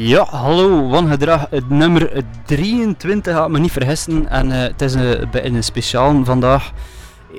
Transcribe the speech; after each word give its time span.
Ja, 0.00 0.26
hallo, 0.30 0.88
wangedrag 0.88 1.46
het 1.50 1.70
nummer 1.70 2.24
23, 2.44 3.34
gaat 3.34 3.50
me 3.50 3.58
niet 3.58 3.72
vergissen. 3.72 4.28
En 4.28 4.46
uh, 4.46 4.56
het 4.56 4.82
is 4.82 4.94
een, 4.94 5.28
een 5.56 5.64
speciaal 5.64 6.24
vandaag. 6.24 6.72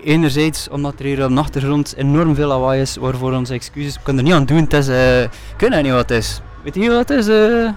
Enerzijds 0.03 0.69
omdat 0.69 0.99
er 0.99 1.05
hier 1.05 1.23
op 1.23 1.29
de 1.29 1.39
achtergrond 1.39 1.93
enorm 1.97 2.35
veel 2.35 2.47
lawaai 2.47 2.81
is, 2.81 2.95
waarvoor 2.95 3.33
onze 3.33 3.53
excuses. 3.53 3.95
Ik 3.95 3.99
kan 4.03 4.17
er 4.17 4.23
niet 4.23 4.33
aan 4.33 4.45
doen, 4.45 4.57
het 4.57 4.73
is... 4.73 4.89
Uh, 4.89 5.21
ik 5.23 5.29
weet 5.57 5.81
niet 5.81 5.91
wat 5.91 6.09
het 6.09 6.11
is. 6.11 6.41
Weet 6.63 6.75
je 6.75 6.89
wat 6.89 7.09
het 7.09 7.17
is, 7.17 7.27
uh, 7.27 7.69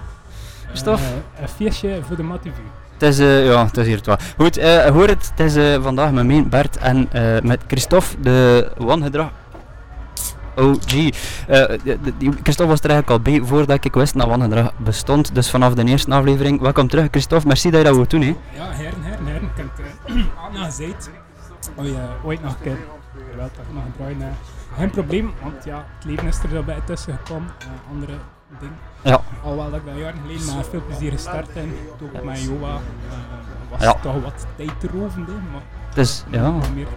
Stof? 0.73 1.01
een 1.41 1.47
feestje 1.47 1.99
voor 2.07 2.15
de 2.15 2.23
Mativu. 2.23 2.61
Het 2.97 3.01
is, 3.01 3.17
ja, 3.17 3.65
het 3.65 3.77
is 3.77 3.85
hier 3.85 3.97
het 3.97 4.05
wel. 4.05 4.17
Goed, 4.37 4.61
hoor 4.93 5.07
het, 5.07 5.31
het 5.35 5.55
is 5.55 5.81
vandaag 5.83 6.11
met 6.11 6.25
mij, 6.25 6.45
Bert 6.47 6.77
en 6.77 7.09
met 7.43 7.59
Christophe, 7.67 8.21
de 8.21 8.71
wangedrag 8.77 9.31
OG. 10.55 10.93
Uh, 10.93 11.63
Christophe 12.43 12.65
was 12.65 12.79
er 12.79 12.89
eigenlijk 12.89 13.09
al 13.09 13.19
bij 13.19 13.41
voordat 13.41 13.85
ik 13.85 13.93
wist 13.93 14.17
dat 14.17 14.27
wangedrag 14.27 14.73
bestond. 14.77 15.35
Dus 15.35 15.49
vanaf 15.49 15.73
de 15.73 15.83
eerste 15.83 16.11
aflevering. 16.11 16.61
Welkom 16.61 16.87
terug, 16.87 17.07
Christophe. 17.11 17.47
Merci 17.47 17.69
dat 17.69 17.79
je 17.79 17.85
dat 17.85 17.95
wilt 17.95 18.09
doen. 18.09 18.21
Hè. 18.21 18.35
Ja, 18.55 18.69
heren, 18.69 19.01
heren, 19.01 19.25
heren. 19.25 19.43
Ik 19.43 19.49
heb 19.55 19.67
het 20.05 20.55
uh, 20.55 20.63
gezegd. 20.63 21.09
Oh 21.75 21.85
ja, 21.85 22.09
ooit 22.23 22.43
nog 22.43 22.51
een 22.51 22.61
keer. 22.61 22.77
Wel, 23.35 23.49
nog 23.73 24.09
een 24.09 24.33
geen 24.77 24.89
probleem, 24.89 25.33
want 25.41 25.63
ja, 25.63 25.85
het 25.95 26.05
leven 26.05 26.27
is 26.27 26.39
er 26.53 26.63
bij 26.63 26.81
tussen 26.85 27.17
gekomen. 27.17 27.49
andere 27.91 28.13
dingen. 28.59 28.77
Ja. 29.01 29.21
Alhoewel 29.43 29.71
dat 29.71 29.79
ik 29.79 29.85
dat 29.85 29.97
jaren 29.97 30.19
geleden 30.21 30.55
met 30.55 30.67
veel 30.67 30.83
plezier 30.87 31.11
gestart 31.11 31.53
heb, 31.53 31.65
ook 32.03 32.23
met 32.23 32.41
Joa, 32.41 32.79
was 33.69 33.81
ja. 33.81 33.93
toch 33.93 34.21
wat 34.23 34.45
tijdrovend, 34.55 35.27
maar 35.27 35.61
dus, 35.93 36.23
ja. 36.29 36.51
meer 36.73 36.87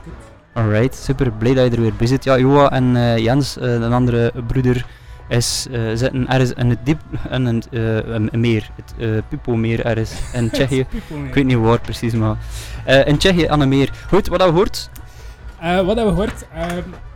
Alright, 0.57 0.95
super 0.95 1.31
blij 1.31 1.55
dat 1.55 1.65
je 1.65 1.71
er 1.71 1.81
weer 1.81 1.95
bij 1.95 2.07
zit. 2.07 2.25
Ja, 2.25 2.39
Joa 2.39 2.71
en 2.71 2.95
uh, 2.95 3.19
Jens, 3.19 3.57
uh, 3.57 3.73
een 3.73 3.93
andere 3.93 4.33
broeder, 4.47 4.87
is, 5.29 5.67
uh, 5.71 5.91
zitten 5.95 6.29
ergens 6.29 6.53
in 6.53 6.71
het 6.71 6.79
diep 6.83 7.01
in 7.31 7.47
het, 7.47 7.69
een 7.71 8.31
meer, 8.33 8.71
het 8.75 9.29
Pupo-meer 9.29 9.85
ergens 9.85 10.13
in 10.33 10.51
Tsjechië. 10.53 10.87
Ik 11.27 11.35
weet 11.35 11.45
niet 11.45 11.57
waar 11.57 11.81
precies, 11.81 12.13
maar 12.13 12.37
in 13.05 13.17
Tsjechië 13.17 13.47
aan 13.47 13.61
een 13.61 13.69
meer. 13.69 13.91
Goed, 14.09 14.29
wat 14.29 14.41
hebben 14.41 14.63
we 14.63 14.67
gehoord? 14.67 14.91
wat 15.87 15.97
hebben 15.97 16.17
we 16.17 16.23
gehoord? 16.23 16.47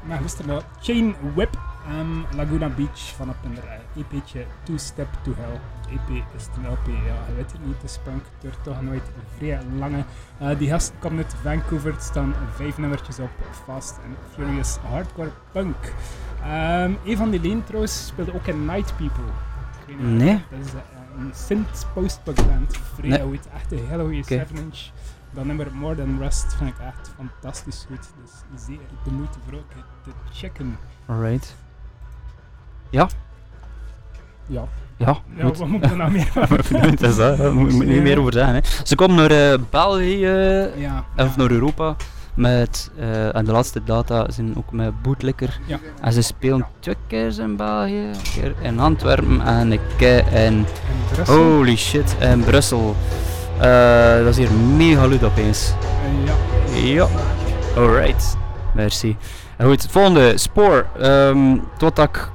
maar 0.03 0.19
gisteren 0.23 0.51
naar 0.51 0.63
Chain 0.81 1.15
Whip 1.35 1.59
Um, 1.99 2.27
Laguna 2.37 2.69
Beach 2.69 3.15
van 3.17 3.29
op 3.29 3.37
een 3.45 3.59
EP'tje 3.97 4.45
Two 4.63 4.77
Step 4.77 5.09
to 5.23 5.35
Hell. 5.37 5.61
EP 5.91 6.23
is 6.37 6.47
een 6.57 6.73
LP, 6.73 6.87
ja, 6.87 7.15
je 7.29 7.35
weet 7.37 7.53
het 7.53 7.67
niet, 7.67 7.81
de 7.81 7.89
spunk 7.89 8.23
door 8.41 8.55
toch 8.63 8.83
nooit 8.83 9.03
vrij 9.37 9.61
lange. 9.79 10.05
Uh, 10.43 10.59
die 10.59 10.69
gast 10.69 10.93
komt 10.99 11.17
uit 11.17 11.35
Vancouver, 11.43 11.95
er 11.95 12.01
staan 12.01 12.35
vijf 12.55 12.79
nummertjes 12.79 13.19
op, 13.19 13.31
Fast 13.65 13.99
and 14.05 14.17
Furious 14.33 14.77
Hardcore 14.77 15.31
Punk. 15.53 15.77
Um, 16.45 16.99
een 17.05 17.17
van 17.17 17.31
die 17.31 17.41
leen 17.41 17.65
trouwens 17.65 18.07
speelde 18.07 18.35
ook 18.35 18.47
in 18.47 18.65
Night 18.65 18.97
People. 18.97 19.25
Nee. 19.99 20.45
Dat 20.51 20.67
is 20.67 20.75
uh, 20.75 20.81
een 21.19 21.31
synth 21.35 21.87
post-punk 21.95 22.47
band, 22.47 22.77
vrij 22.95 23.09
nee. 23.09 23.41
echt 23.55 23.73
een 23.73 23.87
hele 23.87 24.03
goede 24.03 24.47
7-inch. 24.47 24.91
Dat 25.31 25.45
nummer 25.45 25.75
More 25.75 25.95
Than 25.95 26.19
Rust 26.19 26.55
vind 26.55 26.71
ik 26.71 26.79
echt 26.79 27.13
fantastisch 27.17 27.85
goed, 27.89 28.09
dus 28.23 28.65
zeer 28.67 28.79
de 29.05 29.11
moeite 29.11 29.39
voor 29.45 29.59
ook 29.59 29.73
te 30.03 30.11
checken. 30.33 30.79
Alright. 31.07 31.57
Ja? 32.91 33.09
Ja. 34.47 34.69
Ja, 35.07 35.17
ja 35.37 35.45
wat 35.45 35.67
moet 35.67 35.85
ik 35.85 35.91
er 35.91 35.97
nou 35.97 36.11
meer 36.11 36.31
over 36.43 36.65
zeggen? 36.65 37.37
Daar 37.39 37.55
moet 37.55 37.73
ik 37.73 37.89
niet 37.89 38.03
meer 38.03 38.19
over 38.19 38.33
zeggen. 38.33 38.55
Hè. 38.55 38.61
Ze 38.85 38.95
komen 38.95 39.17
naar 39.17 39.53
uh, 39.53 39.59
België, 39.71 40.27
ja, 40.77 41.05
of 41.17 41.37
naar 41.37 41.51
Europa. 41.51 41.97
Met, 42.35 42.91
uh, 42.99 43.37
en 43.37 43.45
de 43.45 43.53
laatste 43.53 43.85
data 43.85 44.31
zijn 44.31 44.57
ook 44.57 44.73
met 44.73 45.03
Bootlikker. 45.03 45.61
Ja. 45.67 45.79
En 46.01 46.13
ze 46.13 46.23
spelen 46.23 46.67
twee 46.81 46.95
keer 47.07 47.41
in 47.41 47.57
België, 47.57 47.97
een 47.97 48.33
keer 48.35 48.55
in 48.61 48.81
Antwerpen 48.81 49.41
en 49.41 49.71
een 49.73 49.81
keer 49.97 50.33
in, 50.33 50.67
in 51.17 51.25
holy 51.27 51.77
shit, 51.77 52.17
in 52.21 52.45
Brussel. 52.45 52.97
Uh, 53.57 54.17
dat 54.17 54.27
is 54.27 54.37
hier 54.37 54.53
mega 54.77 55.09
luid 55.09 55.25
opeens. 55.25 55.75
ja. 56.25 56.35
Ja, 56.81 57.07
alright. 57.77 58.37
Merci. 58.75 59.17
En 59.57 59.67
goed, 59.67 59.87
volgende, 59.91 60.39
Spoor. 60.39 60.87
Um, 61.03 61.63
totdat 61.77 62.09
ik 62.09 62.31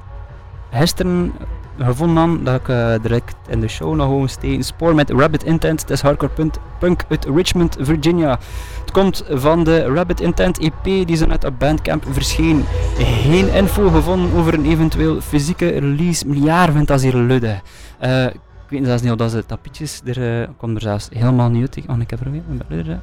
gisteren 0.70 1.32
gevonden 1.78 2.44
dat 2.44 2.60
ik 2.60 2.68
uh, 2.68 2.94
direct 3.02 3.36
in 3.48 3.60
de 3.60 3.68
show 3.68 3.94
nog 3.94 4.06
gewoon 4.06 4.28
steen. 4.28 4.64
Spoor 4.64 4.94
met 4.94 5.10
Rabbit 5.10 5.44
Intent, 5.44 5.80
het 5.80 5.90
is 5.90 6.00
hardcore 6.00 6.50
punk 6.78 7.02
uit 7.08 7.24
Richmond, 7.24 7.76
Virginia. 7.80 8.38
Het 8.80 8.90
komt 8.90 9.24
van 9.30 9.64
de 9.64 9.84
Rabbit 9.84 10.20
Intent 10.20 10.58
EP 10.58 10.84
die 10.84 11.16
ze 11.16 11.26
net 11.26 11.44
op 11.44 11.58
Bandcamp 11.58 12.04
verscheen. 12.10 12.64
Geen 12.98 13.52
info 13.52 13.90
gevonden 13.90 14.32
over 14.32 14.54
een 14.54 14.66
eventueel 14.66 15.20
fysieke 15.20 15.68
release. 15.68 16.28
Miljard 16.28 16.72
vindt 16.72 16.88
dat 16.88 17.02
hier 17.02 17.16
ludde. 17.16 17.60
Uh, 18.04 18.24
ik 18.24 18.40
weet 18.68 18.84
zelfs 18.84 19.02
niet 19.02 19.10
of 19.10 19.16
dat 19.16 19.30
ze 19.30 19.46
tapietjes, 19.46 20.00
er 20.04 20.40
uh, 20.40 20.48
komt 20.56 20.76
er 20.76 20.82
zelfs 20.82 21.08
helemaal 21.12 21.50
niet 21.50 21.76
uit. 21.76 21.86
Oh, 21.88 22.00
ik 22.00 22.10
heb 22.10 22.20
er 22.20 22.30
weer 22.30 22.42
een 22.48 23.00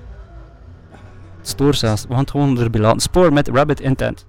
Stoor 1.41 1.73
zelfs, 1.73 2.05
het 2.09 2.31
gewoon 2.31 2.59
erbij 2.59 2.81
laten. 2.81 2.99
Spoor 2.99 3.33
met 3.33 3.47
Rabbit 3.47 3.79
Intent. 3.79 4.25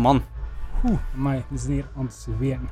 Man. 0.00 0.22
Oeh, 0.84 0.98
maar 1.14 1.42
we 1.48 1.58
zijn 1.58 1.72
hier 1.72 1.88
aan 1.96 2.04
het 2.04 2.14
zweten. 2.14 2.68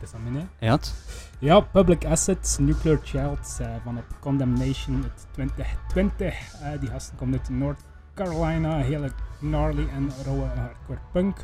Dat 0.00 0.08
is 0.08 0.14
aan 0.14 0.32
mij, 0.32 0.42
hè? 0.58 0.66
Ja, 0.66 0.72
het. 0.72 0.94
Ja, 1.38 1.60
Public 1.60 2.04
Assets, 2.04 2.58
Nuclear 2.58 2.98
Child 3.04 3.58
uh, 3.60 3.66
van 3.84 3.98
op 3.98 4.04
Condemnation 4.20 5.02
uit 5.02 5.26
2020. 5.30 6.34
Uh, 6.62 6.80
die 6.80 6.88
gasten 6.88 7.16
komt 7.16 7.32
uit 7.32 7.48
North 7.48 7.80
Carolina, 8.14 8.76
hele 8.76 9.10
gnarly 9.38 9.88
en 9.88 10.10
rauwe 10.24 10.46
hardcore 10.46 10.98
punk. 11.12 11.36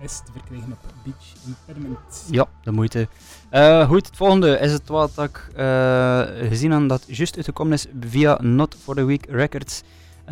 Is 0.00 0.22
te 0.24 0.32
verkrijgen 0.32 0.72
op 0.72 0.78
Beach 1.04 1.32
Impediment. 1.46 2.26
Ja, 2.30 2.46
de 2.62 2.70
moeite. 2.70 3.08
Uh, 3.52 3.88
goed, 3.88 4.06
het 4.06 4.16
volgende 4.16 4.58
is 4.58 4.72
het 4.72 4.88
wat 4.88 5.18
ik 5.18 5.50
gezien 6.48 6.70
heb 6.70 6.88
dat 6.88 7.04
juist 7.06 7.36
uitgekomen 7.36 7.72
is 7.72 7.86
via 8.00 8.38
Not 8.40 8.76
For 8.82 8.94
The 8.94 9.04
Week 9.04 9.26
Records. 9.28 9.82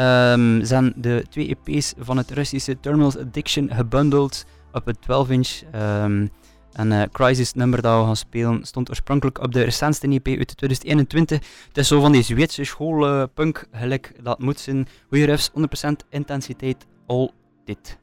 Um, 0.00 0.65
zijn 0.65 0.93
de 0.97 1.25
twee 1.31 1.57
EP's 1.65 1.95
van 1.99 2.17
het 2.17 2.31
Russische 2.31 2.81
Terminals 2.81 3.19
Addiction 3.19 3.71
gebundeld 3.73 4.45
op 4.73 4.87
een 4.87 4.97
12-inch. 4.97 5.75
Um, 5.75 6.31
en 6.73 6.91
uh, 6.93 7.03
Crisis 7.12 7.53
nummer 7.53 7.83
dat 7.83 7.99
we 7.99 8.05
gaan 8.05 8.17
spelen 8.17 8.65
stond 8.65 8.91
oorspronkelijk 8.91 9.43
op 9.43 9.53
de 9.53 9.62
recentste 9.62 10.09
EP 10.09 10.26
uit 10.26 10.57
2021. 10.57 11.38
Het 11.69 11.76
is 11.76 11.88
zo 11.88 12.00
van 12.00 12.12
die 12.12 12.23
Zweedse 12.23 12.65
schoolpunk, 12.65 13.67
uh, 13.73 13.81
gelijk 13.81 14.12
dat 14.23 14.38
moet 14.38 14.59
zijn. 14.59 14.88
Goeie 15.09 15.25
riffs, 15.25 15.50
100% 15.50 15.53
intensiteit, 16.09 16.87
all 17.07 17.31
dit. 17.65 17.99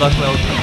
Uh, 0.00 0.30
ook 0.30 0.57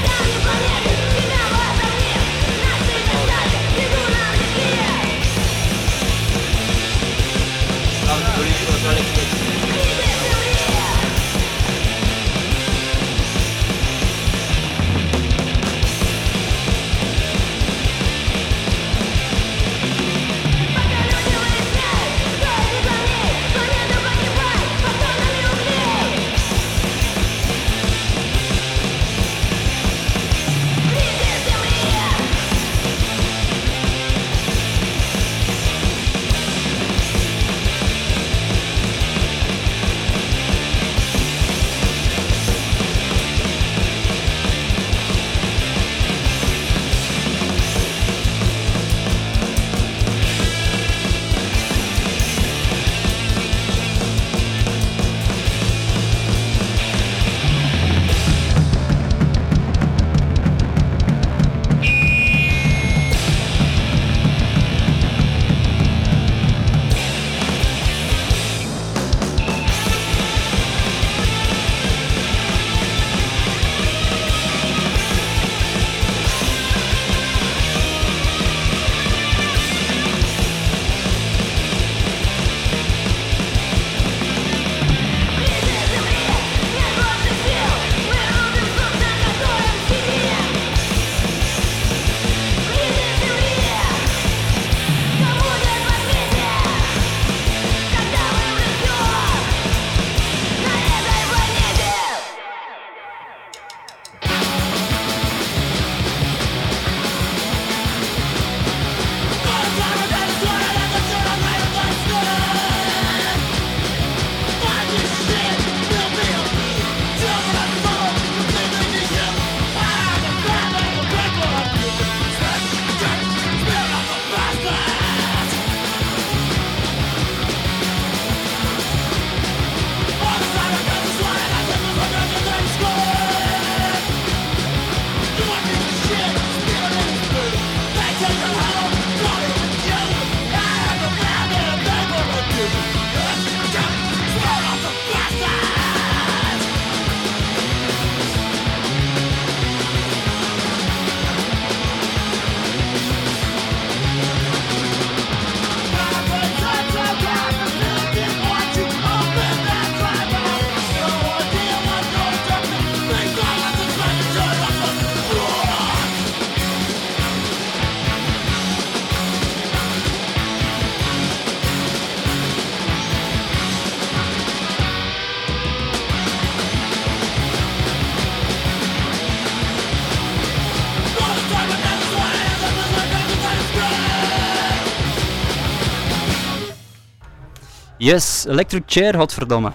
Yes, 188.06 188.46
Electric 188.46 188.84
Chair, 188.86 189.16
godverdomme. 189.16 189.72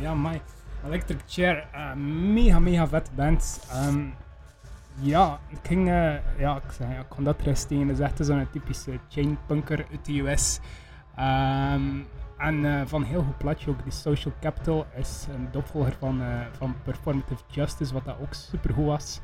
Ja, 0.00 0.14
my 0.14 0.40
Electric 0.86 1.20
Chair, 1.28 1.68
uh, 1.74 1.92
mega, 1.94 2.58
mega 2.58 2.86
vet 2.86 3.10
band. 3.14 3.60
Um, 3.74 4.14
ja, 5.00 5.38
ik 5.48 5.58
ging, 5.62 5.88
uh, 5.88 6.14
ja, 6.38 6.56
ik, 6.56 6.72
zei, 6.72 6.98
ik 6.98 7.08
kon 7.08 7.24
dat 7.24 7.38
terugsteken. 7.38 7.86
Dat 7.86 7.98
is 7.98 8.04
echt 8.04 8.26
zo'n 8.26 8.46
typische 8.52 8.98
chainpunker 9.08 9.86
uit 9.90 10.04
de 10.04 10.20
US. 10.20 10.60
Um, 11.18 12.06
en 12.38 12.64
uh, 12.64 12.82
van 12.86 13.02
heel 13.02 13.22
goed 13.22 13.38
plaatje 13.38 13.70
ook, 13.70 13.82
die 13.82 13.92
Social 13.92 14.34
Capital 14.40 14.86
is 14.96 15.26
een 15.34 15.48
opvolger 15.54 15.96
van, 15.98 16.22
van 16.58 16.74
Performative 16.82 17.42
Justice, 17.46 17.92
wat 17.92 18.04
dat 18.04 18.16
ook 18.20 18.34
super 18.34 18.74
goed 18.74 18.86
was. 18.86 19.20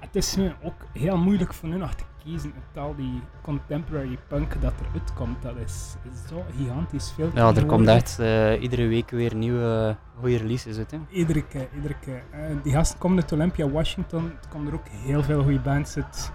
het 0.00 0.16
is 0.16 0.36
ook 0.62 0.86
heel 0.92 1.16
moeilijk 1.16 1.54
voor 1.54 1.68
nog 1.68 1.94
te 1.94 2.04
kiezen 2.24 2.52
uit 2.54 2.84
al 2.84 2.94
die 2.94 3.22
contemporary 3.42 4.18
punk 4.28 4.60
dat 4.60 4.72
er 4.80 4.86
uitkomt. 4.92 5.42
Dat 5.42 5.56
is, 5.56 5.96
zo 6.28 6.44
gigantisch 6.56 7.12
veel. 7.12 7.30
Ja, 7.34 7.54
er 7.54 7.66
komt 7.66 7.88
echt 7.88 8.18
uh, 8.20 8.62
iedere 8.62 8.86
week 8.86 9.10
weer 9.10 9.34
nieuwe 9.34 9.96
goede 10.20 10.36
releases 10.36 10.78
uit. 10.78 10.90
Hè? 10.90 10.98
Iedere 11.08 11.42
keer, 11.46 11.68
iedere 11.74 11.94
keer. 12.00 12.22
Uh, 12.34 12.40
die 12.62 12.72
gasten 12.72 12.98
komen 12.98 13.22
uit 13.22 13.32
Olympia, 13.32 13.68
Washington. 13.68 14.24
Er 14.24 14.48
komen 14.48 14.66
er 14.66 14.74
ook 14.74 14.88
heel 14.88 15.22
veel 15.22 15.42
goede 15.42 15.60
bands 15.60 15.96
uit. 15.96 16.32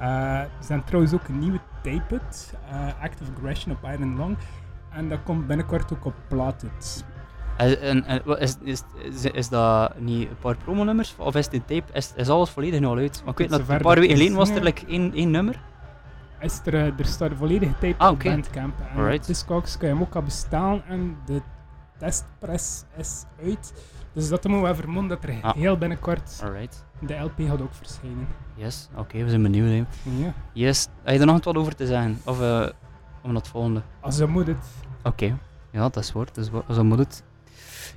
Uh, 0.00 0.38
er 0.38 0.48
zijn 0.60 0.84
trouwens 0.84 1.14
ook 1.14 1.28
een 1.28 1.38
nieuwe 1.38 1.60
tape 1.82 2.20
uit, 2.20 2.54
Act 3.02 3.20
of 3.20 3.28
Aggression 3.36 3.76
op 3.76 3.90
Iron 3.90 4.16
Long. 4.16 4.36
En 4.90 5.08
dat 5.08 5.22
komt 5.22 5.46
binnenkort 5.46 5.92
ook 5.92 6.04
op 6.04 6.14
plaat 6.28 6.64
uit. 6.72 7.04
Is, 7.64 8.56
is, 8.62 8.82
is, 9.02 9.24
is 9.24 9.48
dat 9.48 9.98
niet 9.98 10.28
een 10.28 10.36
paar 10.40 10.56
promonummers? 10.56 11.14
Of 11.18 11.34
is 11.34 11.48
een 11.52 11.64
tape? 11.64 11.92
Is, 11.92 12.12
is 12.16 12.28
alles 12.28 12.50
volledig 12.50 12.80
nu 12.80 12.86
al 12.86 12.96
uit? 12.96 13.20
Maar 13.24 13.32
ik 13.32 13.38
weet 13.38 13.50
dat 13.50 13.60
een 13.60 13.66
paar 13.66 13.78
dat 13.82 13.94
weken 13.94 14.16
geleden 14.16 14.36
was 14.36 14.50
er 14.50 14.62
like 14.62 14.86
één, 14.86 15.12
één 15.14 15.30
nummer. 15.30 15.60
Is 16.40 16.60
er, 16.64 16.74
eh, 16.74 16.98
er 16.98 17.04
staat 17.04 17.30
een 17.30 17.36
volledige 17.36 17.72
tape 17.72 17.94
Ah, 17.98 18.10
op. 18.10 18.22
Bandcamp. 18.22 18.74
En 18.92 18.96
Alright. 18.98 19.26
Discogs 19.26 19.76
kan 19.76 19.88
je 19.88 19.94
hem 19.94 20.02
ook 20.02 20.14
al 20.14 20.22
bestaan 20.22 20.82
en 20.88 21.16
de 21.26 21.40
testpress 21.98 22.84
is 22.96 23.24
uit. 23.44 23.72
Dus 24.12 24.28
dat 24.28 24.44
moeten 24.44 24.68
we 24.68 24.74
vermoeden 24.74 25.08
dat 25.08 25.24
er 25.24 25.38
Ah. 25.42 25.54
heel 25.54 25.76
binnenkort 25.78 26.40
Alright. 26.44 26.84
de 27.00 27.14
LP 27.14 27.40
gaat 27.48 27.60
ook 27.62 27.74
verschijnen. 27.74 28.26
Yes, 28.54 28.88
oké, 28.96 29.22
we 29.24 29.28
zijn 29.28 29.42
benieuwd. 29.42 29.68
Hè. 29.68 30.10
Ja. 30.24 30.32
Yes, 30.52 30.88
heb 31.02 31.14
je 31.14 31.20
er 31.20 31.26
nog 31.26 31.44
wat 31.44 31.56
over 31.56 31.74
te 31.74 31.86
zeggen? 31.86 32.20
Of 32.24 32.40
eh 32.40 32.66
om 33.22 33.34
dat 33.34 33.48
volgende? 33.48 33.82
Als 34.00 34.16
je 34.18 34.26
moet 34.26 34.46
het. 34.46 34.66
Oké, 35.02 35.36
ja, 35.70 35.80
dat 35.80 35.96
is 35.96 36.12
woord, 36.12 36.34
dat 36.34 36.48
wo- 36.50 36.64
zo 36.72 36.84
moet 36.84 36.98
het. 36.98 37.22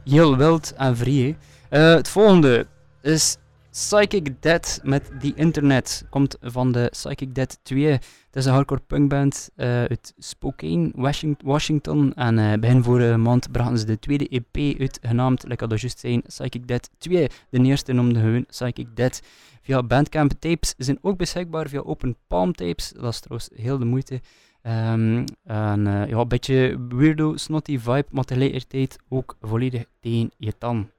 Heel 0.03 0.37
wild 0.37 0.73
en 0.77 0.97
vrij. 0.97 1.35
hè. 1.69 1.89
Eh, 1.89 1.95
het 1.95 2.07
volgende 2.09 2.67
is 3.01 3.37
Psychic 3.71 4.41
Dead 4.41 4.79
met 4.83 5.11
The 5.19 5.33
Internet. 5.35 6.05
Komt 6.09 6.37
van 6.41 6.71
de 6.71 6.87
Psychic 6.91 7.35
Dead 7.35 7.59
2. 7.63 7.85
Het 7.91 8.01
is 8.41 8.45
een 8.45 8.53
hardcore 8.53 8.81
punkband 8.87 9.49
eh, 9.55 9.67
uit 9.67 10.13
Spokane, 10.17 10.91
Washing- 10.95 11.39
Washington. 11.43 12.13
En 12.13 12.39
eh, 12.39 12.59
begin 12.59 12.83
vorige 12.83 13.17
maand 13.17 13.51
brachten 13.51 13.77
ze 13.77 13.85
de 13.85 13.99
tweede 13.99 14.27
EP 14.29 14.79
uit, 14.79 14.99
genaamd, 15.01 15.43
like 15.47 15.67
dat 15.67 15.81
juist 15.81 15.99
zijn, 15.99 16.21
Psychic 16.21 16.67
Dead 16.67 16.89
2. 16.97 17.27
De 17.49 17.59
eerste 17.63 17.93
noemde 17.93 18.19
gewoon 18.19 18.45
Psychic 18.45 18.87
Dead. 18.95 19.21
Via 19.61 19.83
Bandcamp 19.83 20.31
tapes 20.39 20.73
zijn 20.77 20.97
ook 21.01 21.17
beschikbaar 21.17 21.69
via 21.69 21.79
Open 21.79 22.15
Palm 22.27 22.53
tapes. 22.53 22.91
Dat 22.95 23.13
is 23.13 23.19
trouwens 23.19 23.49
heel 23.55 23.77
de 23.77 23.85
moeite. 23.85 24.21
Ehm, 24.63 25.25
eh, 25.43 26.07
ja, 26.07 26.17
een 26.17 26.27
beetje 26.27 26.85
weirdo, 26.89 27.37
snotty 27.37 27.79
vibe, 27.79 28.05
maar 28.11 28.23
tegelijkertijd 28.23 28.97
ook 29.09 29.37
volledig 29.41 29.85
tegen 29.99 30.31
je 30.37 30.57
tan. 30.57 30.89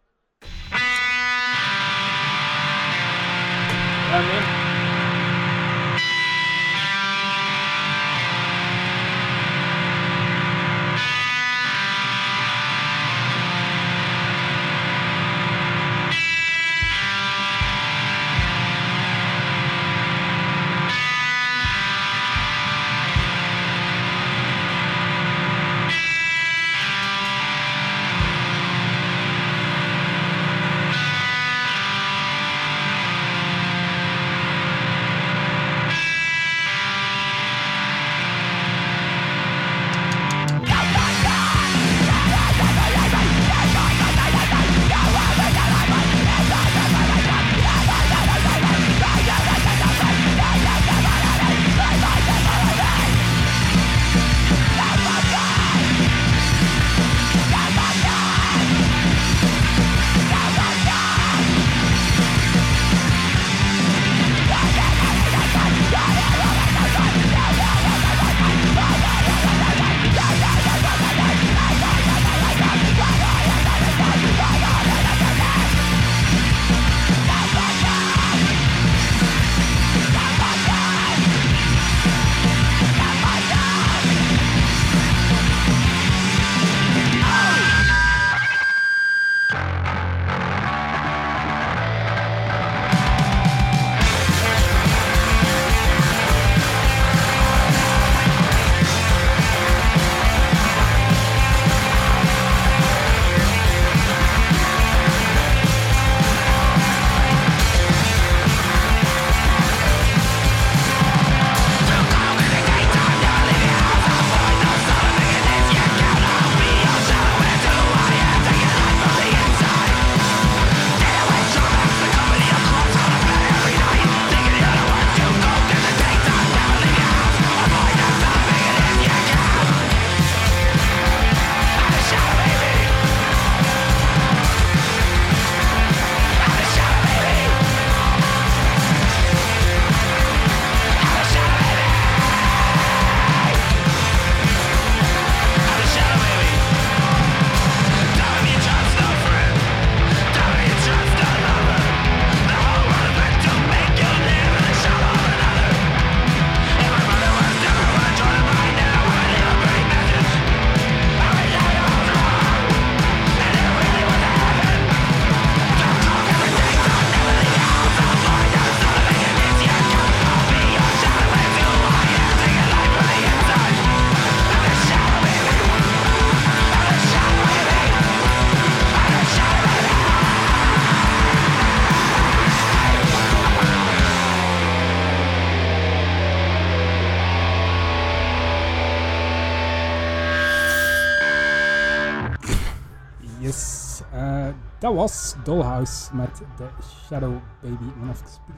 Dat 194.84 194.94
was 194.94 195.36
Dollhouse 195.42 196.14
met 196.16 196.42
The 196.56 196.68
Shadow 197.06 197.36
Baby. 197.60 197.84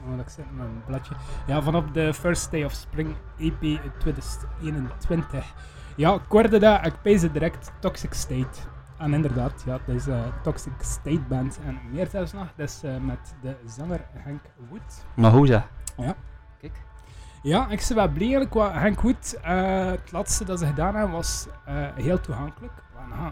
Want 0.05 0.21
ik 0.21 0.29
zit 0.29 0.45
met 0.55 0.65
een 0.65 0.83
bladje. 0.85 1.13
Ja, 1.47 1.61
vanaf 1.61 1.85
de 1.91 2.13
First 2.13 2.51
Day 2.51 2.63
of 2.63 2.71
Spring 2.71 3.15
EP 3.37 3.63
uit 3.63 3.99
2021. 3.99 5.53
Ja, 5.95 6.13
ik 6.13 6.21
hoorde 6.27 6.59
dat, 6.59 6.85
ik 6.85 7.01
peesde 7.01 7.31
direct 7.31 7.71
Toxic 7.79 8.13
State. 8.13 8.59
En 8.97 9.13
inderdaad, 9.13 9.63
ja, 9.65 9.79
het 9.85 9.95
is 9.95 10.07
eh, 10.07 10.19
Toxic 10.43 10.73
State 10.79 11.21
Band. 11.29 11.59
En 11.65 11.79
meer 11.91 12.07
zelfs 12.07 12.33
nog, 12.33 12.47
dat 12.55 12.69
is 12.69 12.83
eh, 12.83 12.97
met 12.97 13.35
de 13.41 13.55
zanger 13.65 14.05
Henk 14.13 14.41
Wood. 14.69 15.05
Maar 15.15 15.31
hoe 15.31 15.47
zeg? 15.47 15.67
Ja. 15.97 16.15
Kijk. 16.59 16.81
Ja, 17.41 17.67
ik 17.69 17.85
ben 17.87 17.97
wel 17.97 18.07
blij 18.07 18.21
eigenlijk 18.21 18.53
wat 18.53 18.73
Henk 18.73 19.01
Wood. 19.01 19.39
eh, 19.41 19.85
het 19.85 20.11
laatste 20.11 20.45
dat 20.45 20.59
ze 20.59 20.65
gedaan 20.65 20.95
hebben 20.95 21.15
was 21.15 21.47
eh, 21.65 21.75
heel 21.95 22.19
toegankelijk. 22.19 22.73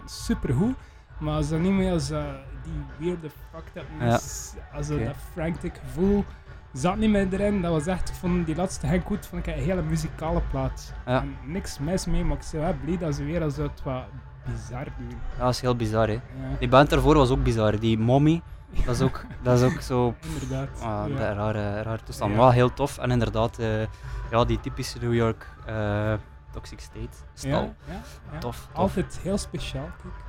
Super 0.04 0.10
supergoed. 0.10 0.76
Maar 1.18 1.42
zo 1.42 1.58
niet 1.58 1.72
meer 1.72 1.92
als 1.92 2.10
eh, 2.10 2.24
die 2.62 2.84
weirde 2.98 3.30
fucked 3.50 3.76
upness, 3.76 4.54
als 4.74 4.90
Oké. 4.90 5.04
dat 5.04 5.14
frantic 5.32 5.74
gevoel 5.84 6.24
zat 6.72 6.96
niet 6.96 7.10
meer 7.10 7.32
erin. 7.32 7.62
Dat 7.62 7.72
was 7.72 7.86
echt, 7.86 8.08
ik 8.08 8.14
vond 8.14 8.46
die 8.46 8.56
laatste 8.56 8.86
Henk 8.86 9.08
Wood 9.08 9.26
vond 9.26 9.46
ik 9.46 9.54
een 9.56 9.62
hele 9.62 9.82
muzikale 9.82 10.42
plaat. 10.50 10.92
Ja. 11.06 11.20
En 11.20 11.36
niks 11.44 11.78
mis 11.78 12.06
mee, 12.06 12.24
maar 12.24 12.36
ik 12.36 12.44
ben 12.52 12.60
wel 12.60 12.74
blij 12.84 12.98
dat 12.98 13.14
ze 13.14 13.24
weer 13.24 13.42
als 13.42 13.56
het 13.56 13.82
wat 13.82 14.04
bizar 14.44 14.84
doen. 14.98 15.18
Ja, 15.38 15.44
dat 15.44 15.54
is 15.54 15.60
heel 15.60 15.76
bizar, 15.76 16.06
hè. 16.06 16.12
Ja, 16.12 16.20
Die 16.58 16.68
band 16.68 16.92
ervoor 16.92 17.14
was 17.16 17.30
ook 17.30 17.42
bizar. 17.42 17.78
Die 17.78 17.98
Mommy, 17.98 18.42
dat 18.84 18.94
is 18.94 19.00
ook, 19.00 19.24
dat 19.42 19.60
is 19.60 19.72
ook 19.72 19.80
zo... 19.80 20.14
inderdaad. 20.32 20.68
Ah, 20.82 21.04
ja. 21.08 21.16
dat 21.16 21.36
rare, 21.36 21.82
rare 21.82 22.02
toestand. 22.02 22.30
Ja. 22.30 22.36
Maar 22.36 22.46
wel 22.46 22.54
heel 22.54 22.72
tof. 22.72 22.98
En 22.98 23.10
inderdaad, 23.10 23.58
eh, 23.58 23.82
ja, 24.30 24.44
die 24.44 24.60
typische 24.60 24.98
New 24.98 25.14
York 25.14 25.50
eh, 25.66 26.14
Toxic 26.52 26.80
State 26.80 27.16
stal. 27.34 27.50
Ja, 27.50 27.74
ja, 27.88 28.00
ja. 28.32 28.38
Tof, 28.38 28.56
tof. 28.56 28.68
Altijd 28.72 29.18
heel 29.22 29.38
speciaal. 29.38 29.88
Kijk. 30.02 30.25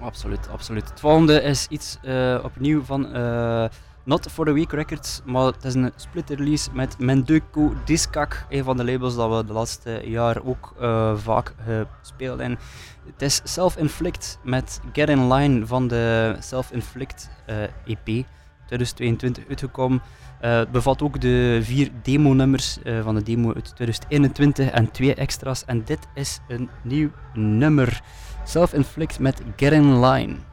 Absoluut, 0.00 0.48
absoluut. 0.48 0.88
Het 0.88 1.00
volgende 1.00 1.42
is 1.42 1.66
iets 1.68 1.98
eh, 2.02 2.38
opnieuw 2.42 2.82
van 2.82 3.14
eh, 3.14 3.64
Not 4.04 4.30
For 4.30 4.44
The 4.44 4.52
Week 4.52 4.72
Records, 4.72 5.20
maar 5.24 5.44
het 5.44 5.64
is 5.64 5.74
een 5.74 5.92
split 5.96 6.30
release 6.30 6.68
met 6.72 6.98
Menduku 6.98 7.72
Discak, 7.84 8.46
een 8.48 8.64
van 8.64 8.76
de 8.76 8.84
labels 8.84 9.16
dat 9.16 9.36
we 9.36 9.44
de 9.44 9.52
laatste 9.52 10.02
jaar 10.04 10.44
ook 10.44 10.74
eh, 10.80 11.16
vaak 11.16 11.54
gespeeld 12.00 12.40
hebben. 12.40 12.58
Het 13.12 13.22
is 13.22 13.40
Self-Inflict 13.44 14.38
met 14.44 14.80
Get 14.92 15.08
In 15.08 15.32
Line 15.32 15.66
van 15.66 15.88
de 15.88 16.36
Self-Inflict 16.38 17.30
EP, 17.84 18.24
2022 18.66 19.44
uitgekomen. 19.48 20.02
Het 20.40 20.70
bevat 20.70 21.02
ook 21.02 21.20
de 21.20 21.60
vier 21.62 21.90
demo-nummers 22.02 22.78
van 23.02 23.14
de 23.14 23.22
demo 23.22 23.54
uit 23.54 23.76
2021 23.76 24.70
en 24.70 24.90
twee 24.90 25.14
extra's. 25.14 25.64
En 25.64 25.84
dit 25.84 26.06
is 26.14 26.40
een 26.48 26.68
nieuw 26.82 27.10
nummer. 27.34 28.02
Self-Inflict 28.50 29.20
met 29.20 29.42
Get 29.56 29.72
In 29.72 30.00
Line. 30.00 30.49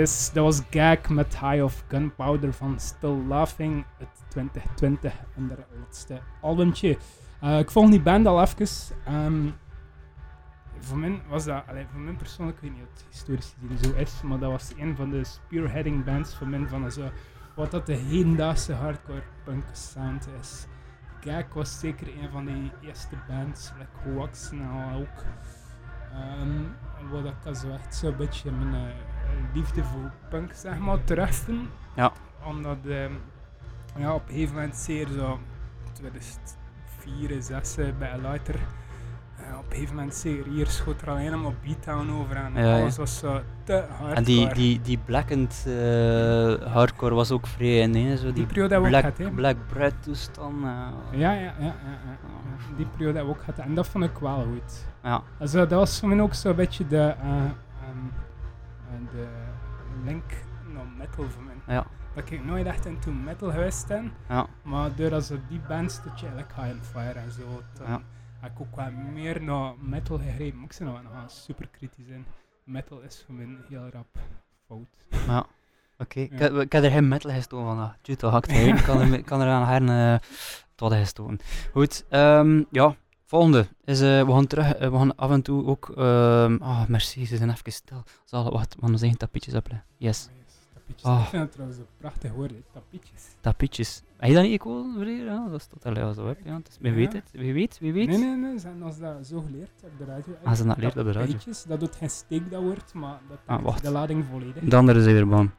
Yes, 0.00 0.30
dat 0.32 0.44
was 0.44 0.62
Gag 0.70 1.08
met 1.08 1.38
High 1.38 1.62
of 1.62 1.84
Gunpowder 1.88 2.52
van 2.52 2.78
Still 2.78 3.26
Laughing, 3.28 3.84
het 3.98 4.08
2020 4.28 5.12
en 5.36 5.48
de 5.48 5.56
laatste 5.78 6.20
albumtje. 6.40 6.98
Eh, 7.40 7.58
ik 7.58 7.70
volg 7.70 7.90
die 7.90 8.00
band 8.00 8.26
al 8.26 8.40
even. 8.40 8.96
Ehm, 9.04 9.48
voor 10.78 10.98
mij 10.98 11.22
was 11.28 11.44
dat, 11.44 11.62
allee, 11.66 11.86
voor 11.90 12.00
mij 12.00 12.12
persoonlijk, 12.12 12.56
ik 12.56 12.62
weet 12.62 12.72
niet 12.72 12.82
of 12.82 12.92
het 12.92 13.04
historisch 13.10 13.54
gezien 13.60 13.78
zo 13.78 14.00
is, 14.00 14.22
maar 14.22 14.38
dat 14.38 14.50
was 14.50 14.72
een 14.76 14.96
van 14.96 15.10
de 15.10 15.24
spearheading 15.24 16.04
bands 16.04 16.34
voor 16.34 16.48
mij 16.48 16.66
van 16.68 16.92
zo, 16.92 17.10
wat 17.56 17.70
dat 17.70 17.86
de 17.86 17.94
hedendaagse 17.94 18.72
hardcore 18.72 19.22
punk 19.44 19.64
sound 19.72 20.28
is. 20.40 20.66
Gag 21.20 21.54
was 21.54 21.78
zeker 21.78 22.08
een 22.08 22.30
van 22.30 22.44
die 22.44 22.72
eerste 22.80 23.16
bands, 23.28 23.72
like 23.78 24.10
Hoax 24.10 24.50
nou 24.50 25.00
ook. 25.02 25.24
Ehm 26.12 26.64
wat 27.08 27.24
ik 27.24 27.56
zo 27.56 27.70
echt 27.70 27.94
zo'n 27.94 28.16
beetje 28.16 28.50
mijn 28.50 28.74
eh, 28.74 28.96
liefde 29.54 29.84
voor 29.84 30.10
punk 30.28 30.52
zeg 30.54 30.78
maar 30.78 31.04
terusten. 31.04 31.68
Ja. 31.96 32.12
Omdat 32.44 32.76
ehm, 32.88 33.12
ja, 33.98 34.14
op 34.14 34.22
een 34.28 34.34
gegeven 34.34 34.54
moment 34.54 34.76
zeer 34.76 35.06
zo 35.08 35.38
2004, 35.92 37.42
6 37.42 37.76
eh, 37.76 37.86
bij 37.98 38.18
later. 38.22 38.54
eh, 38.54 39.58
op 39.58 39.64
een 39.68 39.72
gegeven 39.72 39.94
moment 39.94 40.14
zeker 40.14 40.46
hier 40.52 40.66
schoot 40.66 41.02
er 41.02 41.10
alleen 41.10 41.40
maar 41.42 41.52
beatdown 41.64 42.10
over 42.10 42.36
en 42.36 42.52
Ja, 42.54 42.78
alles 42.80 42.96
was 42.96 43.18
zo 43.18 43.40
te 43.64 43.84
hard. 43.98 44.16
En 44.16 44.24
die, 44.24 44.54
die, 44.54 44.80
die 44.80 44.98
blackened 45.04 45.64
eh, 45.66 46.72
hardcore 46.72 47.14
was 47.14 47.30
ook 47.30 47.46
vrij 47.46 47.78
in, 47.78 47.94
hè? 47.94 48.16
Zo 48.16 48.24
Die 48.24 48.32
die 48.32 48.46
periode 48.46 48.76
ook 48.76 48.86
black, 48.88 49.00
gehad, 49.00 49.18
hè? 49.18 49.30
black 49.30 49.56
bread 49.68 49.94
toestand. 50.02 50.54
Ja, 50.62 50.92
ja, 51.12 51.32
ja, 51.32 51.54
ja. 51.58 51.74
Die 52.76 52.86
periode 52.86 53.16
hebben 53.16 53.34
we 53.34 53.38
ook 53.40 53.44
gehad 53.44 53.58
en 53.66 53.74
dat 53.74 53.88
vond 53.88 54.04
ik 54.04 54.18
wel 54.18 54.42
goed. 54.52 54.86
ja. 55.02 55.22
Also, 55.38 55.58
dat 55.58 55.70
was 55.78 55.98
voor 55.98 56.08
mij 56.08 56.20
ook 56.20 56.34
zo'n 56.34 56.54
beetje 56.54 56.86
de, 56.86 57.14
de 57.22 57.48
link 60.04 60.24
naar 60.74 60.86
metal 60.98 61.30
voor 61.30 61.42
mij. 61.42 61.74
Ja. 61.74 61.86
Dat 62.14 62.30
ik 62.30 62.44
nooit 62.44 62.66
echt 62.66 62.86
into 62.86 63.10
metal 63.12 63.50
geweest 63.50 63.86
ben, 63.88 64.12
Ja. 64.28 64.46
maar 64.62 64.94
doordat 64.94 65.24
zo 65.24 65.36
die 65.48 65.60
bands, 65.68 66.02
dat 66.04 66.20
je 66.20 66.26
like 66.36 66.54
High 66.60 66.74
on 66.74 66.80
Fire 66.82 67.18
en 67.18 67.30
zo, 67.30 67.62
dan 67.74 67.86
Ja. 67.86 68.00
heb 68.40 68.50
ik 68.52 68.60
ook 68.60 68.76
wat 68.76 68.92
meer 68.92 69.42
naar 69.42 69.72
metal 69.78 70.18
gegrepen. 70.18 70.58
Maar 70.60 70.68
ik 70.70 70.78
ben 70.78 71.02
nog 71.02 71.12
wel 71.12 71.28
super 71.28 71.68
kritisch 71.68 72.06
in. 72.08 72.24
metal 72.64 73.00
is 73.00 73.22
voor 73.26 73.34
mij 73.34 73.56
heel 73.68 73.88
rap 73.92 74.06
fout. 74.66 74.88
Ja. 75.26 75.46
Oké, 75.98 76.20
Ja. 76.20 76.28
heb- 76.36 76.52
ik 76.54 76.72
heb 76.72 76.82
er 76.84 76.90
geen 76.90 77.08
metal 77.08 77.30
gestoken 77.30 77.66
van 77.66 77.92
dat 78.18 78.30
hakt. 78.32 78.50
Ik 78.50 78.76
kan 78.84 79.00
er, 79.00 79.22
kan 79.24 79.40
er 79.40 79.48
aan 79.48 79.62
haar 79.62 79.82
uh, 80.12 80.18
tot 80.74 80.92
gestoken. 80.92 81.38
Goed, 81.72 82.04
ehm, 82.08 82.62
ja. 82.70 82.94
Volgende 83.30 83.66
is, 83.84 84.00
eh, 84.00 84.24
we 84.26 84.32
gaan 84.32 84.46
terug, 84.46 84.74
eh, 84.74 84.90
we 84.90 84.96
gaan 84.96 85.16
af 85.16 85.30
en 85.30 85.42
toe 85.42 85.66
ook, 85.66 85.92
ehm 85.96 86.56
ah, 86.62 86.86
merci, 86.88 87.26
ze 87.26 87.36
zijn 87.36 87.50
even 87.50 87.72
stil. 87.72 88.02
Zal, 88.24 88.50
wacht, 88.52 88.74
we 88.74 88.80
gaan 88.80 88.90
ons 88.90 89.00
eigen 89.00 89.18
tapietjes 89.18 89.54
opleggen. 89.54 89.86
Yes, 89.96 90.28
Ah, 90.30 90.36
yes, 90.46 90.54
tapietjes. 90.74 91.04
Ah. 91.10 91.20
Ik 91.22 91.26
vind 91.28 91.42
het 91.42 91.52
trouwens 91.52 91.78
een 91.78 91.86
prachtig 91.98 92.32
woord, 92.32 92.52
tapietjes. 92.72 93.22
tapietjes. 93.40 94.02
Heb 94.16 94.28
je 94.28 94.34
dat 94.34 94.42
niet 94.42 94.52
gekozen, 94.52 94.98
meneer? 94.98 95.24
Ja, 95.24 95.48
dat 95.50 95.60
is 95.60 95.66
totaal 95.66 95.96
ja, 95.96 96.12
zo, 96.12 96.26
hè. 96.26 96.34
Ja, 96.44 96.60
wie 96.80 96.90
Ja. 96.90 96.96
weet 96.96 97.12
het, 97.12 97.30
wie 97.32 97.52
weet, 97.52 97.78
wie 97.80 97.92
weet. 97.92 98.08
Nee, 98.08 98.18
nee, 98.18 98.36
nee, 98.36 98.58
ze 98.58 98.66
hebben 98.66 98.86
ons 98.86 98.98
dat 98.98 99.26
zo 99.26 99.40
geleerd 99.40 99.70
op 99.84 99.90
de 99.98 100.04
radio. 100.04 100.34
Ah, 100.44 100.50
ze 100.52 100.56
hebben 100.64 100.66
dat 100.66 100.74
geleerd 100.74 100.96
op 100.96 101.04
de 101.04 101.12
radio. 101.12 101.36
Dat 101.68 101.80
doet 101.80 101.96
geen 101.96 102.10
steek, 102.10 102.50
dat 102.50 102.62
woord, 102.62 102.94
maar 102.94 103.18
dat 103.28 103.38
Ah, 103.46 103.62
wacht. 103.62 103.82
de 103.82 103.90
lading 103.90 104.24
volledig. 104.30 104.62
De 104.62 104.76
andere 104.76 104.98
is 104.98 105.04
weer 105.04 105.28
bang. 105.28 105.50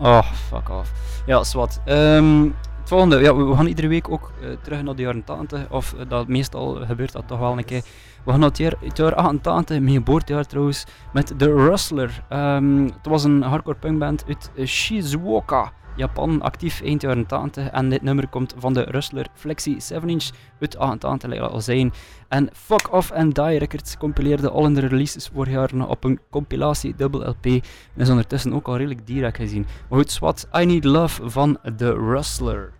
Oh, 0.00 0.32
fuck 0.32 0.68
off. 0.68 1.22
Ja, 1.26 1.44
zwart. 1.44 1.80
Ehm 1.84 2.48
volgende, 2.88 3.18
ja, 3.18 3.36
we, 3.36 3.54
gaan 3.54 3.66
iedere 3.66 3.88
week 3.88 4.10
ook 4.10 4.32
eh, 4.40 4.48
terug 4.62 4.82
naar 4.82 4.94
de 4.94 5.02
jaren 5.02 5.24
80, 5.24 5.70
of 5.70 5.94
eh, 5.94 6.08
dat 6.08 6.28
meestal 6.28 6.74
gebeurt 6.74 7.12
dat 7.12 7.28
toch 7.28 7.38
wel 7.38 7.58
een 7.58 7.64
keer. 7.64 7.82
We 8.24 8.30
gaan 8.30 8.40
naar 8.40 8.48
het 8.48 8.58
jaar, 8.58 8.74
het 8.80 8.96
jaar 8.96 9.14
88, 9.14 9.80
mijn 9.80 9.94
geboortejaar 9.94 10.46
trouwens, 10.46 10.84
met 11.12 11.32
The 11.38 11.52
Rustler. 11.52 12.24
Ehm, 12.28 12.82
het 12.82 13.06
was 13.06 13.24
een 13.24 13.42
hardcore 13.42 13.76
punkband 13.76 14.24
uit 14.26 14.50
Shizuoka, 14.68 15.72
Japan, 15.96 16.42
actief 16.42 16.82
eind 16.82 17.02
jaren 17.02 17.26
80. 17.26 17.70
En 17.70 17.88
dit 17.88 18.02
nummer 18.02 18.28
komt 18.28 18.54
van 18.58 18.72
de 18.72 18.82
Rustler 18.82 19.26
Flexi 19.34 19.76
7-inch 19.92 20.30
uit 20.60 20.78
88, 20.78 21.30
laat 21.30 21.48
ik 21.48 21.54
al 21.54 21.60
zijn. 21.60 21.92
En 22.28 22.48
Fuck 22.52 22.92
Off 22.92 23.12
and 23.12 23.34
Die 23.34 23.58
Records 23.58 23.96
compileerde 23.96 24.50
al 24.50 24.62
hun 24.62 24.80
releases 24.80 25.30
vorig 25.34 25.52
jaar 25.52 25.88
op 25.88 26.04
een 26.04 26.20
compilatie 26.30 26.94
dubbel 26.96 27.28
LP. 27.28 27.44
En 27.44 27.62
is 27.96 28.08
ondertussen 28.10 28.54
ook 28.54 28.66
al 28.66 28.76
redelijk 28.76 29.06
direct 29.06 29.36
gezien. 29.36 29.66
Maar 29.88 29.98
goed, 29.98 30.10
swat, 30.10 30.48
I 30.58 30.64
Need 30.64 30.84
Love 30.84 31.30
van 31.30 31.58
The 31.76 31.94
Rustler. 31.94 32.77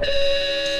Uh... 0.00 0.77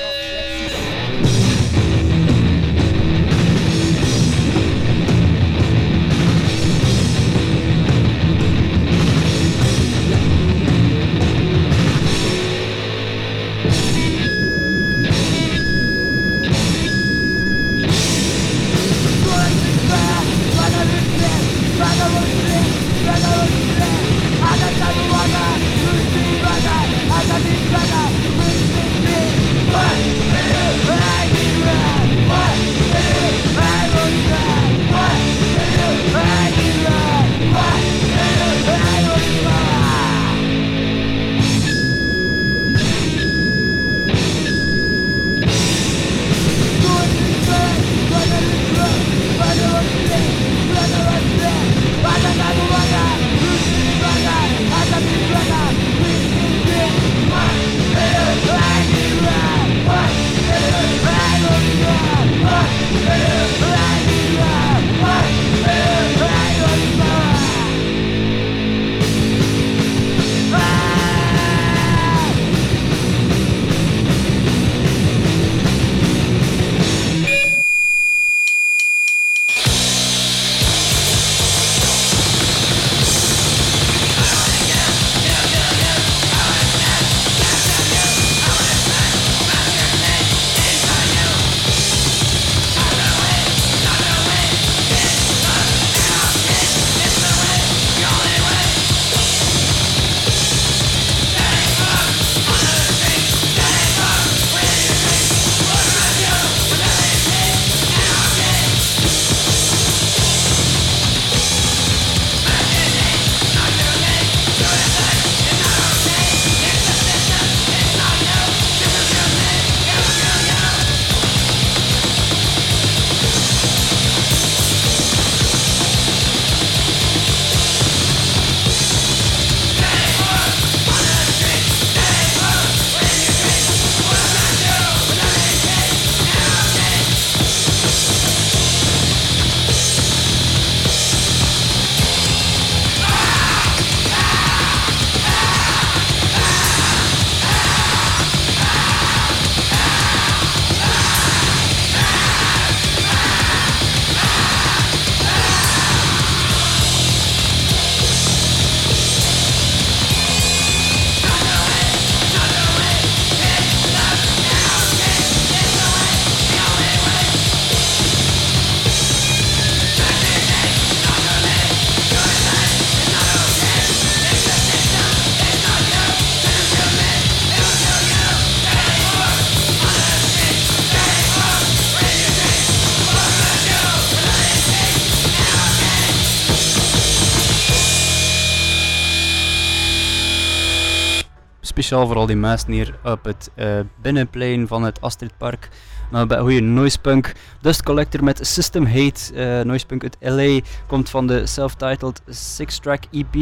Speciaal 191.89 192.07
voor 192.07 192.17
al 192.17 192.27
die 192.27 192.37
mensen 192.37 192.73
hier 192.73 192.99
op 193.05 193.25
het 193.25 193.51
eh, 193.55 193.81
binnenplein 194.03 194.67
van 194.67 194.83
het 194.83 195.01
Astridpark. 195.01 195.69
Nou, 196.11 196.27
bij 196.27 196.39
goede 196.39 196.61
Noisepunk. 196.61 197.33
Dust 197.61 197.83
Collector 197.83 198.25
met 198.25 198.47
System 198.47 198.87
Hate. 198.87 199.35
eh 199.35 199.65
Noisepunk 199.65 200.03
uit 200.03 200.17
LA. 200.21 200.61
Komt 200.87 201.11
van 201.11 201.27
de 201.27 201.47
self-titled 201.47 202.23
6-track 202.31 203.03
EP. 203.11 203.35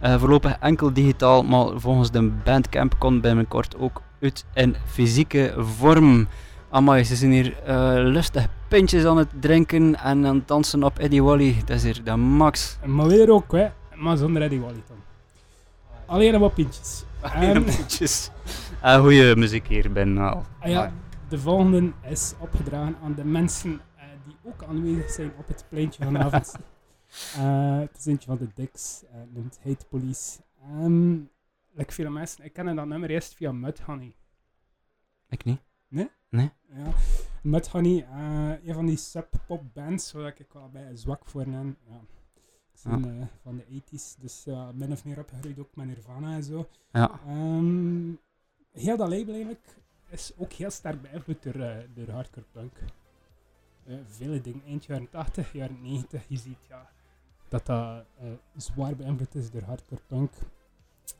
Eh, 0.00 0.18
voorlopig 0.18 0.56
enkel 0.60 0.92
digitaal, 0.92 1.42
maar 1.42 1.66
volgens 1.80 2.10
de 2.10 2.22
Bandcamp 2.44 2.98
komt 2.98 3.20
binnenkort 3.20 3.76
ook 3.78 4.02
uit 4.20 4.44
in 4.54 4.76
fysieke 4.86 5.54
vorm. 5.58 6.28
Amai, 6.70 7.04
ze 7.04 7.16
zijn 7.16 7.32
hier 7.32 7.54
lustig 7.98 8.46
pintjes 8.68 9.04
aan 9.04 9.16
het 9.16 9.28
drinken 9.40 10.00
en 10.00 10.26
aan 10.26 10.42
dansen 10.46 10.82
op 10.82 10.98
Eddie 10.98 11.22
Wally. 11.22 11.56
Dat 11.64 11.76
is 11.76 11.82
hier 11.82 12.00
de 12.04 12.16
max. 12.16 12.78
Maar 12.84 13.06
weer 13.06 13.30
ook, 13.30 13.52
hè. 13.52 13.66
Maar 13.94 14.16
zonder 14.16 14.42
Eddie 14.42 14.60
Wally 14.60 14.82
dan. 14.88 14.96
Alleen 16.06 16.38
wat 16.40 16.54
pintjes. 16.54 17.04
Alleen 17.34 17.66
Ehm. 17.66 18.30
Eh, 18.82 19.00
goeie 19.00 19.36
muziek 19.36 19.66
hier 19.66 19.92
ben 19.92 20.12
nou. 20.12 20.42
Ah 20.60 20.70
ja, 20.70 20.92
de 21.28 21.38
volgende 21.38 21.92
is 22.02 22.34
opgedragen 22.38 22.96
aan 23.02 23.14
de 23.14 23.24
mensen 23.24 23.80
eh, 23.96 24.04
die 24.24 24.36
ook 24.42 24.64
aanwezig 24.64 25.10
zijn 25.10 25.32
op 25.38 25.48
het 25.48 25.64
pleintje 25.68 26.04
vanavond. 26.04 26.54
Eh, 27.36 27.78
het 27.78 27.96
is 27.98 28.06
eentje 28.06 28.26
van 28.26 28.38
de 28.38 28.48
Dicks, 28.54 29.04
uh, 29.04 29.10
noemt 29.32 29.58
Hate 29.64 29.86
Police. 29.86 30.40
Um, 30.80 31.30
like 31.72 31.92
veel 31.92 32.10
mensen, 32.10 32.44
ik 32.44 32.52
ken 32.52 32.76
dat 32.76 32.86
nummer 32.86 33.10
eerst 33.10 33.34
via 33.34 33.52
Mudhoney. 33.52 34.16
Ik 35.28 35.44
niet. 35.44 35.60
Nee? 35.88 36.10
Nee. 36.28 36.50
Ja. 36.68 36.92
Mudhoney, 37.42 38.06
uh, 38.14 38.68
een 38.68 38.74
van 38.74 38.86
die 38.86 38.96
sub-pop 38.96 39.62
bands 39.74 40.12
waar 40.12 40.34
ik 40.38 40.52
wel 40.52 40.70
bij 40.72 40.96
zwak 40.96 41.26
voor 41.26 41.44
ben. 41.44 41.76
Ja. 41.88 42.00
Ben 42.82 43.06
uh, 43.06 43.26
van 43.42 43.56
de 43.56 43.64
80s, 43.64 44.20
dus 44.20 44.46
uh, 44.46 44.68
min 44.74 44.92
of 44.92 45.04
meer 45.04 45.18
opgegroeid 45.18 45.58
ook 45.58 45.76
met 45.76 45.86
Nirvana 45.86 46.34
en 46.34 46.42
zo. 46.42 46.68
Ja. 46.92 47.20
Um, 47.28 48.18
heel 48.72 48.96
dat 48.96 49.08
label 49.08 49.34
eigenlijk 49.34 49.76
is 50.08 50.32
ook 50.36 50.52
heel 50.52 50.70
sterk 50.70 51.02
beïnvloed 51.02 51.42
door, 51.42 51.56
uh, 51.56 51.76
door 51.94 52.10
hardcore 52.10 52.46
punk. 52.52 52.72
Uh, 53.86 53.98
vele 54.06 54.40
dingen, 54.40 54.62
eind 54.66 54.84
jaren 54.84 55.10
80, 55.10 55.52
jaren 55.52 55.82
90, 55.82 56.28
je 56.28 56.36
ziet 56.36 56.66
ja, 56.68 56.90
dat 57.48 57.66
dat 57.66 58.04
zwaar 58.56 58.96
beïnvloed 58.96 59.34
is 59.34 59.50
door 59.50 59.62
hardcore 59.62 60.00
punk. 60.06 60.32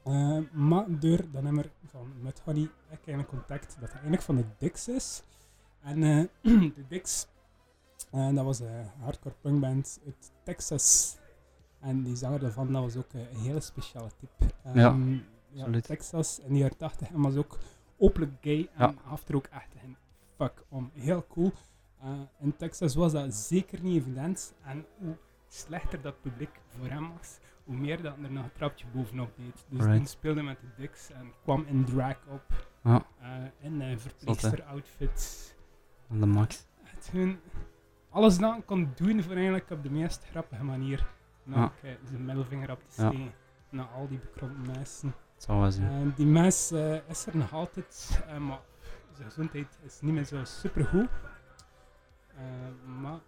Uh, 0.04 0.38
maar 0.52 0.98
door 1.00 1.30
dat 1.30 1.42
nummer 1.42 1.70
van 1.84 2.12
met 2.20 2.40
Honey 2.44 2.68
heb 2.88 3.00
ik 3.00 3.06
eigenlijk 3.06 3.28
contact 3.28 3.76
dat 3.80 3.90
eigenlijk 3.90 4.22
van 4.22 4.36
de 4.36 4.44
Dix 4.58 4.88
is. 4.88 5.22
En 5.82 6.00
de 6.76 6.86
Dix, 6.88 7.26
dat 8.10 8.44
was 8.44 8.60
een 8.60 8.90
hardcore 9.00 9.34
punkband 9.40 10.00
uit 10.04 10.32
Texas. 10.42 11.16
En 11.85 12.03
die 12.03 12.16
zanger 12.16 12.40
daarvan, 12.40 12.73
dat 12.73 12.83
was 12.83 12.97
ook 12.97 13.12
een 13.12 13.40
hele 13.40 13.61
speciale 13.61 14.09
type. 14.18 14.55
Um, 14.66 15.25
ja, 15.51 15.66
ja 15.68 15.81
Texas 15.81 16.40
in 16.40 16.53
de 16.53 16.59
jaren 16.59 16.77
80 16.77 17.09
en 17.09 17.20
was 17.20 17.37
ook 17.37 17.59
openlijk 17.97 18.33
gay 18.40 18.68
en 18.77 18.99
ja. 19.07 19.18
er 19.27 19.37
ook 19.37 19.47
echt 19.47 19.75
een 19.85 19.97
fuck 20.37 20.64
om. 20.68 20.90
Heel 20.94 21.27
cool. 21.29 21.53
in 22.40 22.57
Texas 22.57 22.94
was 22.94 23.12
dat 23.12 23.35
zeker 23.35 23.83
niet 23.83 23.97
evident. 23.97 24.55
En 24.62 24.85
hoe 24.99 25.16
slechter 25.49 26.01
dat 26.01 26.20
publiek 26.20 26.61
voor 26.68 26.87
hem 26.88 27.12
was, 27.18 27.38
hoe 27.64 27.77
meer 27.77 28.03
dat 28.03 28.16
er 28.23 28.33
nog 28.33 28.44
een 28.44 28.53
trapje 28.53 28.87
bovenop 28.92 29.37
deed. 29.37 29.64
Dus 29.68 29.79
Right. 29.81 29.97
hij 29.97 30.07
speelde 30.07 30.42
met 30.42 30.61
de 30.61 30.66
Dicks 30.77 31.11
en 31.11 31.33
kwam 31.42 31.64
in 31.68 31.85
drag 31.85 32.16
op. 32.29 32.68
Ja. 32.83 33.07
Uh, 33.23 33.29
in 33.59 33.81
een 33.81 34.01
verpleegster-outfit. 34.01 35.55
De 36.09 36.27
max. 36.27 36.66
Het 36.83 37.11
hun 37.11 37.38
alles 38.14 38.38
dan 38.38 38.64
kon 38.64 38.92
doen 38.94 39.23
voor 39.23 39.35
eigenlijk 39.35 39.70
op 39.70 39.83
de 39.83 39.90
meest 39.90 40.25
grappige 40.31 40.64
manier. 40.64 41.07
Namelijk 41.44 41.74
ja. 41.83 41.96
zijn 42.09 42.24
middelvinger 42.24 42.70
op 42.70 42.80
te 42.87 42.92
steken 42.92 43.24
ja. 43.24 43.30
naar 43.68 43.87
al 43.87 44.09
die 44.09 44.18
bekrompen 44.18 44.66
mensen. 44.66 45.14
Was 45.46 45.74
het. 45.76 45.85
En 45.85 46.12
die 46.16 46.26
mens 46.26 46.72
uh, 46.72 47.09
is 47.09 47.26
er 47.26 47.37
nog 47.37 47.52
altijd, 47.52 48.20
uh, 48.26 48.37
maar 48.37 48.61
zijn 49.12 49.28
gezondheid 49.28 49.78
is 49.83 50.00
niet 50.00 50.14
meer 50.14 50.24
zo 50.24 50.44
supergoed. 50.44 51.09
Uh, 52.35 52.40
maar 53.00 53.18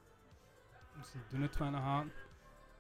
ze 1.05 1.17
doen 1.29 1.43
het 1.43 1.59
wel 1.59 1.71
nog 1.71 1.83
aan. 1.83 2.11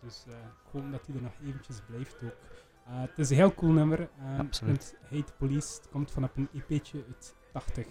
Dus 0.00 0.24
ik 0.26 0.70
hoop 0.72 0.92
dat 0.92 1.06
hij 1.06 1.16
er 1.16 1.22
nog 1.22 1.32
eventjes 1.44 1.80
blijft 1.86 2.16
ook. 2.24 2.36
Het 2.84 3.18
is 3.18 3.30
een 3.30 3.36
heel 3.36 3.54
cool 3.54 3.72
nummer. 3.72 4.08
Absoluut. 4.38 4.96
Het 5.00 5.08
heet 5.08 5.36
Police. 5.36 5.76
Het 5.76 5.88
komt 5.90 6.10
vanaf 6.10 6.36
een 6.36 6.48
EP'tje 6.52 7.04
uit 7.06 7.34
80. 7.52 7.86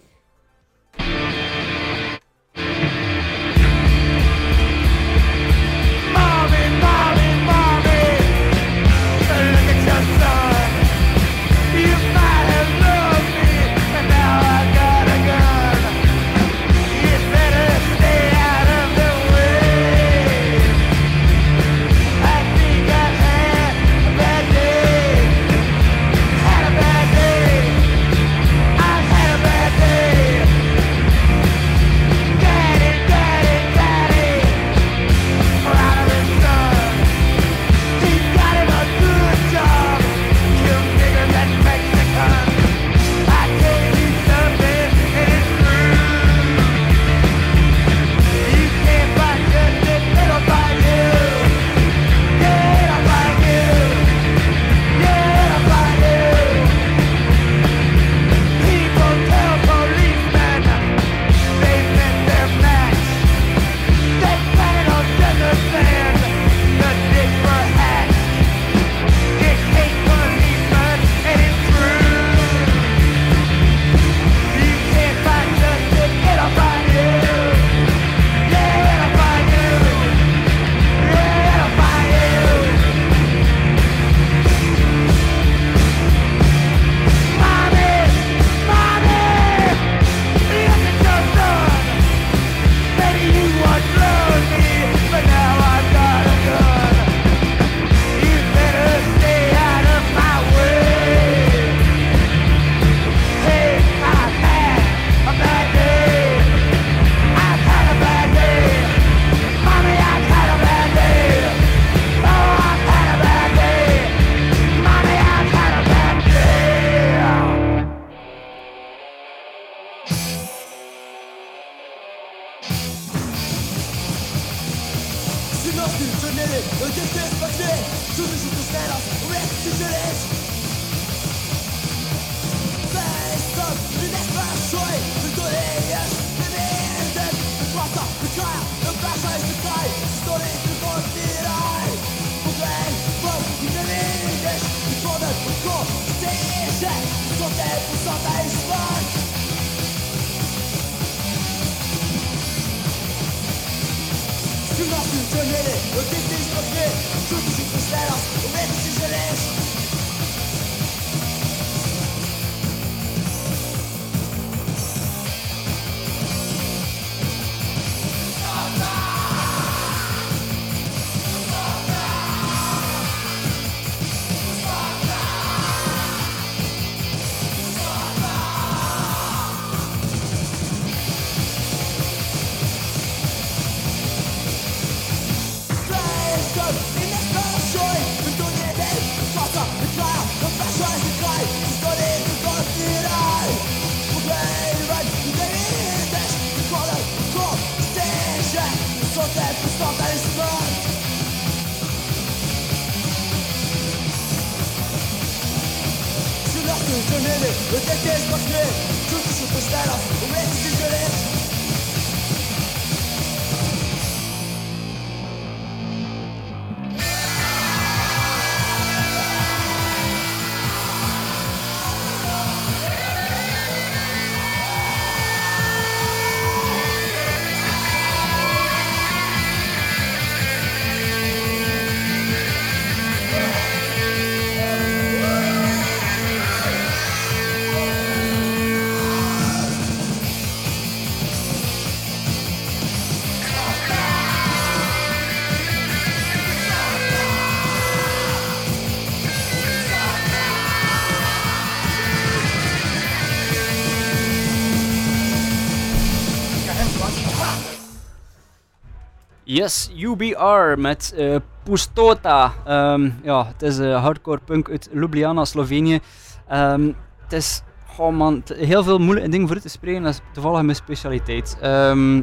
Yes, 259.66 259.90
UBR 259.96 260.78
met 260.80 261.12
eh 261.16 261.36
Pustota. 261.64 262.52
Ehm, 262.64 263.10
ja, 263.22 263.46
het 263.46 263.62
is 263.62 263.78
eh, 263.78 264.02
hardcore 264.02 264.40
punk 264.44 264.70
uit 264.70 264.88
Ljubljana, 264.92 265.44
Slovenië. 265.44 266.00
Ehm, 266.48 266.92
het 267.22 267.32
is 267.32 267.62
oh 267.98 268.16
man, 268.16 268.42
heel 268.54 268.82
veel 268.84 268.98
moeilijke 268.98 269.30
dingen 269.30 269.48
voor 269.48 269.58
te 269.60 269.68
spreken. 269.68 270.02
Dat 270.02 270.12
is 270.12 270.20
toevallig 270.32 270.62
mijn 270.62 270.76
specialiteit. 270.76 271.56
Ehm, 271.60 272.22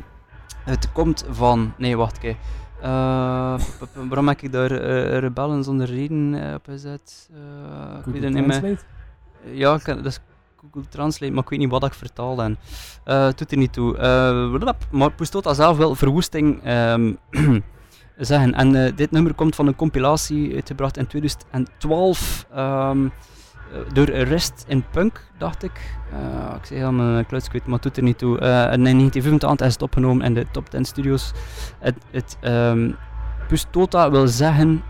het 0.63 0.91
komt 0.91 1.26
van. 1.30 1.74
Nee, 1.78 1.97
wacht, 1.97 2.20
p- 2.20 2.26
p- 3.80 4.07
waarom 4.07 4.28
heb 4.28 4.41
ik 4.41 4.51
daar 4.51 4.72
eh, 4.72 5.17
rebellen 5.20 5.63
zonder 5.63 5.88
reden 5.88 6.53
op 6.55 6.65
gezet? 6.65 7.30
Ik 8.05 8.13
weet 8.13 8.24
het 8.24 8.34
niet 8.34 8.61
meer. 8.61 8.80
Ja, 9.53 9.78
dat 9.78 10.05
is 10.05 10.20
Google 10.72 10.89
Translate, 10.89 11.34
maar 11.34 11.43
ik 11.43 11.49
weet 11.49 11.59
niet 11.59 11.70
wat 11.70 11.86
ik 11.86 11.93
vertaal 11.93 12.36
dan. 12.36 12.57
Eh 13.03 13.26
het 13.26 13.38
doet 13.38 13.51
er 13.51 13.57
niet 13.57 13.74
toe. 13.74 13.97
Eh, 13.97 14.72
maar 14.91 15.11
Pustota 15.11 15.53
zelf 15.53 15.78
wil 15.78 15.95
verwoesting 15.95 16.64
ehm, 16.64 17.14
zeggen. 18.18 18.53
En 18.53 18.76
eh, 18.76 18.95
dit 18.95 19.11
nummer 19.11 19.34
komt 19.34 19.55
van 19.55 19.68
een 19.68 19.76
compilatie 19.76 20.53
uitgebracht 20.53 20.97
in 20.97 21.07
2012 21.07 22.47
ehm, 22.51 23.07
eh, 23.74 23.93
door 23.93 24.05
Rest 24.05 24.66
in 24.68 24.84
Punk, 24.91 25.22
dacht 25.38 25.64
ik. 25.64 25.95
Eh, 26.11 26.55
ik 26.55 26.66
zeg 26.66 26.78
helemaal 26.78 27.18
een 27.18 27.26
kwijt, 27.26 27.66
maar 27.66 27.80
doet 27.80 27.97
er 27.97 28.03
niet 28.03 28.18
toe. 28.18 28.39
Eh, 28.39 28.64
en 28.64 28.88
in 28.88 28.97
1985 28.97 29.68
is 29.68 29.74
het 29.74 29.82
opgenomen 29.82 30.26
in 30.26 30.34
de 30.34 30.45
Top 30.51 30.70
10 30.70 30.86
Studios. 30.86 31.32
Het, 31.80 31.95
het 32.11 32.38
ehm, 32.41 32.91
Pustota 33.47 34.11
wil 34.11 34.28
zeggen 34.28 34.84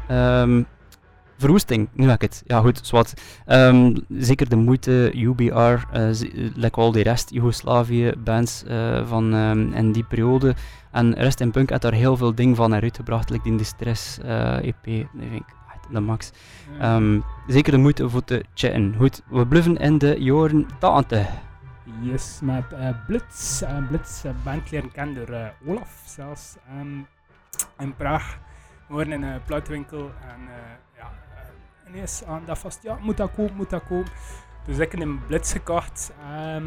verwoesting, 1.44 1.90
nu 1.94 2.06
heb 2.10 2.16
ik 2.16 2.30
het. 2.30 2.44
Ja 2.46 2.60
goed, 2.60 2.80
zwart. 2.84 3.14
Ehm, 3.46 3.96
zeker 4.10 4.50
de 4.50 4.56
moeite, 4.56 5.12
UBR, 5.16 5.84
eh 5.92 6.10
ze- 6.12 6.52
like 6.56 6.80
al 6.80 6.92
die 6.92 7.04
rest 7.04 7.30
Joegoslavië 7.30 8.14
bands 8.18 8.64
eh, 8.64 9.08
van 9.08 9.34
ehm, 9.34 9.74
in 9.74 9.92
die 9.92 10.04
periode. 10.04 10.56
En 10.92 11.14
Rest 11.14 11.40
in 11.40 11.52
Punk 11.52 11.70
had 11.70 11.82
daar 11.82 11.94
heel 11.94 12.18
veel 12.18 12.36
dingen 12.36 12.56
van 12.56 12.74
uitgebracht, 12.74 13.30
like 13.30 13.44
die 13.44 13.56
Distress 13.58 14.20
eh, 14.20 14.58
EP, 14.68 14.84
vind 14.84 15.08
ik 15.34 15.44
echt 15.74 15.88
de 15.92 16.00
max. 16.00 16.32
Ehm, 16.80 17.20
zeker 17.48 17.72
de 17.72 17.78
moeite 17.78 18.10
voor 18.10 18.24
te 18.24 18.46
chatten. 18.54 18.96
Goed, 18.98 19.22
we 19.30 19.48
blijven 19.48 19.78
in 19.78 19.98
de 19.98 20.16
jaren 20.20 20.68
80. 20.80 21.28
Yes, 22.02 22.40
met 22.44 22.64
eh, 22.74 22.90
Blitz. 23.08 23.62
eh, 23.62 23.88
Blitz, 23.88 24.24
eh, 24.26 24.32
band 24.44 24.72
leren 24.72 24.92
kennen 24.92 25.16
door 25.16 25.36
eh, 25.36 25.48
Olaf 25.68 26.04
zelfs. 26.06 26.56
in 27.80 27.96
Praag. 27.98 28.38
We 28.88 28.94
waren 28.96 29.12
in 29.12 29.24
een 29.24 29.44
plaatwinkel 29.46 30.00
en 30.22 30.40
eh, 30.48 30.98
ja, 30.98 31.04
eh, 31.04 31.23
ineens 31.88 32.24
aan 32.26 32.42
dat 32.46 32.58
vast, 32.58 32.84
ja, 32.84 32.98
moet 33.02 33.18
dat 33.18 33.32
komen, 33.36 33.56
moet 33.56 33.70
dat 33.70 33.84
komen. 33.88 34.08
Dus 34.66 34.78
ik 34.78 34.92
heb 34.92 35.02
een 35.02 35.26
Blitz 35.28 35.52
gekocht. 35.52 36.14
ehm, 36.32 36.66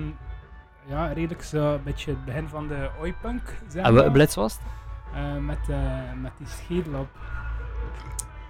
ja, 0.89 1.07
redelijk 1.07 1.43
zo 1.43 1.75
een 1.75 1.83
beetje 1.83 2.11
het 2.11 2.25
begin 2.25 2.49
van 2.49 2.69
de 2.69 2.91
oi-punk. 3.01 3.43
zeg 3.69 3.85
En 3.85 3.95
wat 3.95 4.03
maar. 4.05 4.13
blitz 4.13 4.35
was 4.35 4.53
het? 4.53 4.63
Eh, 5.15 5.37
met, 5.37 5.59
eh, 5.69 6.13
met 6.21 6.33
die 6.39 6.47
schedel 6.47 7.01
op. 7.01 7.09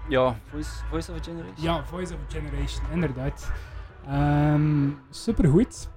Ja, 0.09 0.35
Voice, 0.51 0.71
Voice 0.91 1.13
of 1.13 1.19
a 1.19 1.23
Generation. 1.23 1.63
Ja, 1.63 1.85
Voice 1.85 2.15
of 2.15 2.21
a 2.21 2.31
Generation, 2.39 2.85
inderdaad. 2.93 3.51
Ehm 4.07 4.89
supergoed. 5.11 5.89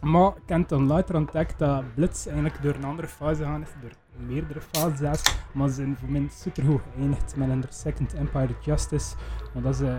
Maar 0.00 0.26
ik 0.28 0.42
heb 0.46 0.68
dan 0.68 0.86
later 0.86 1.16
ontdekt 1.16 1.58
dat 1.58 1.94
Blitz 1.94 2.26
eigenlijk 2.26 2.62
door 2.62 2.74
een 2.74 2.84
andere 2.84 3.08
fase 3.08 3.44
gaan 3.44 3.62
is, 3.62 3.68
door 3.80 3.90
meerdere 4.16 4.60
fases. 4.60 5.22
Maar 5.52 5.68
ze 5.68 5.74
zijn 5.74 5.96
voor 5.96 6.10
mij 6.10 6.28
supergoed 6.30 6.80
geëindigd 6.94 7.36
met 7.36 7.48
een 7.48 7.64
Second 7.68 8.14
Empire 8.14 8.54
Justice. 8.64 9.14
Maar 9.54 9.62
dat 9.62 9.74
is 9.74 9.80
eh, 9.80 9.94